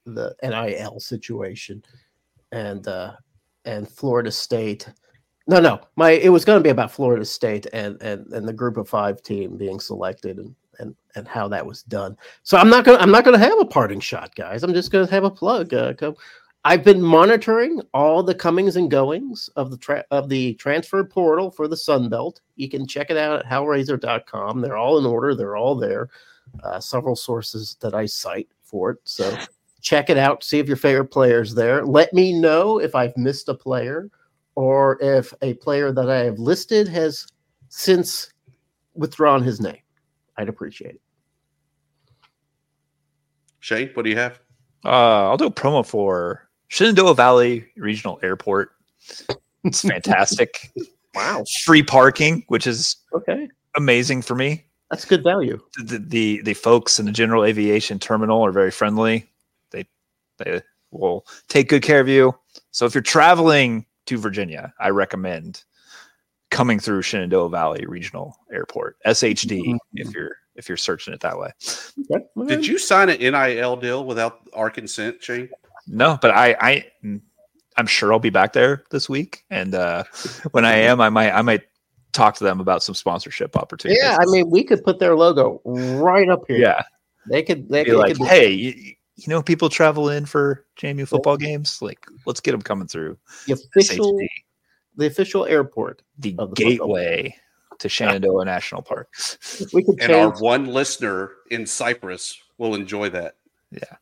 [0.06, 1.82] the NIL situation
[2.52, 3.12] and uh,
[3.64, 4.88] and Florida State.
[5.46, 5.80] No, no.
[5.96, 8.88] My it was going to be about Florida State and and and the Group of
[8.88, 12.16] Five team being selected and and and how that was done.
[12.42, 14.62] So I'm not gonna I'm not gonna have a parting shot, guys.
[14.62, 15.74] I'm just gonna have a plug.
[15.74, 15.94] Uh,
[16.64, 21.50] I've been monitoring all the comings and goings of the tra- of the transfer portal
[21.50, 22.40] for the Sun Belt.
[22.54, 24.60] You can check it out at howrazor.com.
[24.60, 25.34] They're all in order.
[25.34, 26.08] They're all there.
[26.62, 28.98] Uh, several sources that I cite for it.
[29.04, 29.36] So
[29.80, 30.44] check it out.
[30.44, 31.84] See if your favorite player's there.
[31.84, 34.08] Let me know if I've missed a player
[34.54, 37.26] or if a player that I have listed has
[37.68, 38.30] since
[38.94, 39.78] withdrawn his name.
[40.36, 41.00] I'd appreciate it.
[43.60, 44.40] Shane, what do you have?
[44.84, 48.72] Uh, I'll do a promo for Shenandoah Valley Regional Airport.
[49.64, 50.72] It's fantastic.
[51.14, 51.44] Wow.
[51.64, 53.48] Free parking, which is Okay.
[53.76, 54.64] amazing for me.
[54.90, 55.58] That's good value.
[55.78, 59.30] The, the the folks in the general aviation terminal are very friendly.
[59.70, 59.86] They
[60.38, 62.34] they will take good care of you.
[62.72, 65.64] So if you're traveling to Virginia, I recommend
[66.50, 71.50] coming through Shenandoah Valley Regional Airport, SHD, if you're if you're searching it that way.
[72.12, 72.24] Okay.
[72.46, 75.48] Did you sign an NIL deal without our consent, Shane?
[75.86, 76.86] No, but I, I,
[77.78, 80.04] I'm sure I'll be back there this week, and uh,
[80.50, 81.62] when I am, I might, I might
[82.12, 84.02] talk to them about some sponsorship opportunities.
[84.02, 86.58] Yeah, I mean, we could put their logo right up here.
[86.58, 86.82] yeah,
[87.30, 87.70] They could.
[87.70, 87.98] They be could.
[87.98, 91.80] like, could- hey, you, you know, people travel in for JMU football games.
[91.82, 94.28] Like, let's get them coming through the official, SHD,
[94.96, 96.02] the official airport.
[96.18, 97.34] the of the gateway
[97.78, 99.08] to Shenandoah National Park.
[99.72, 103.36] We could And our one listener in Cyprus will enjoy that.
[103.70, 103.96] Yeah,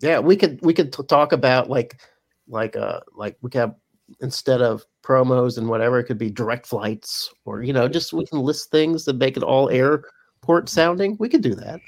[0.00, 2.00] Yeah, we could we could t- talk about like
[2.48, 3.74] like uh like we could have
[4.20, 8.24] instead of promos and whatever it could be direct flights or you know just we
[8.26, 11.16] can list things that make it all airport sounding.
[11.18, 11.80] We could do that.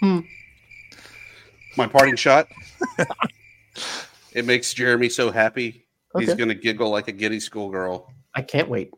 [0.00, 0.20] Hmm.
[1.76, 2.48] My parting shot.
[4.32, 5.86] it makes Jeremy so happy.
[6.18, 8.12] He's going to giggle like a giddy schoolgirl.
[8.34, 8.92] I can't wait.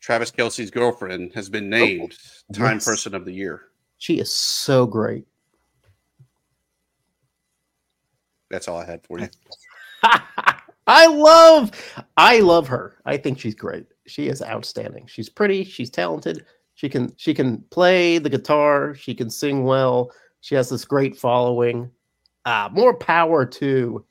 [0.00, 2.16] Travis Kelce's girlfriend has been named
[2.52, 2.84] Time Oh, yes.
[2.84, 3.62] Person of the Year.
[3.98, 5.26] She is so great.
[8.50, 9.28] That's all I had for you.
[10.86, 11.70] I love
[12.16, 12.96] I love her.
[13.04, 13.86] I think she's great.
[14.06, 15.06] She is outstanding.
[15.06, 16.44] She's pretty, she's talented.
[16.80, 20.12] She can she can play the guitar, she can sing well.
[20.40, 21.90] She has this great following.
[22.46, 24.02] Uh more power to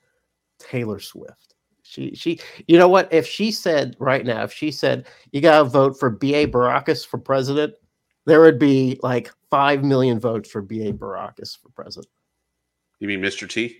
[0.59, 1.55] Taylor Swift.
[1.81, 5.57] She she you know what if she said right now if she said you got
[5.57, 7.73] to vote for BA Baracus for president,
[8.27, 12.11] there would be like 5 million votes for BA Baracus for president.
[12.99, 13.49] You mean Mr.
[13.49, 13.79] T?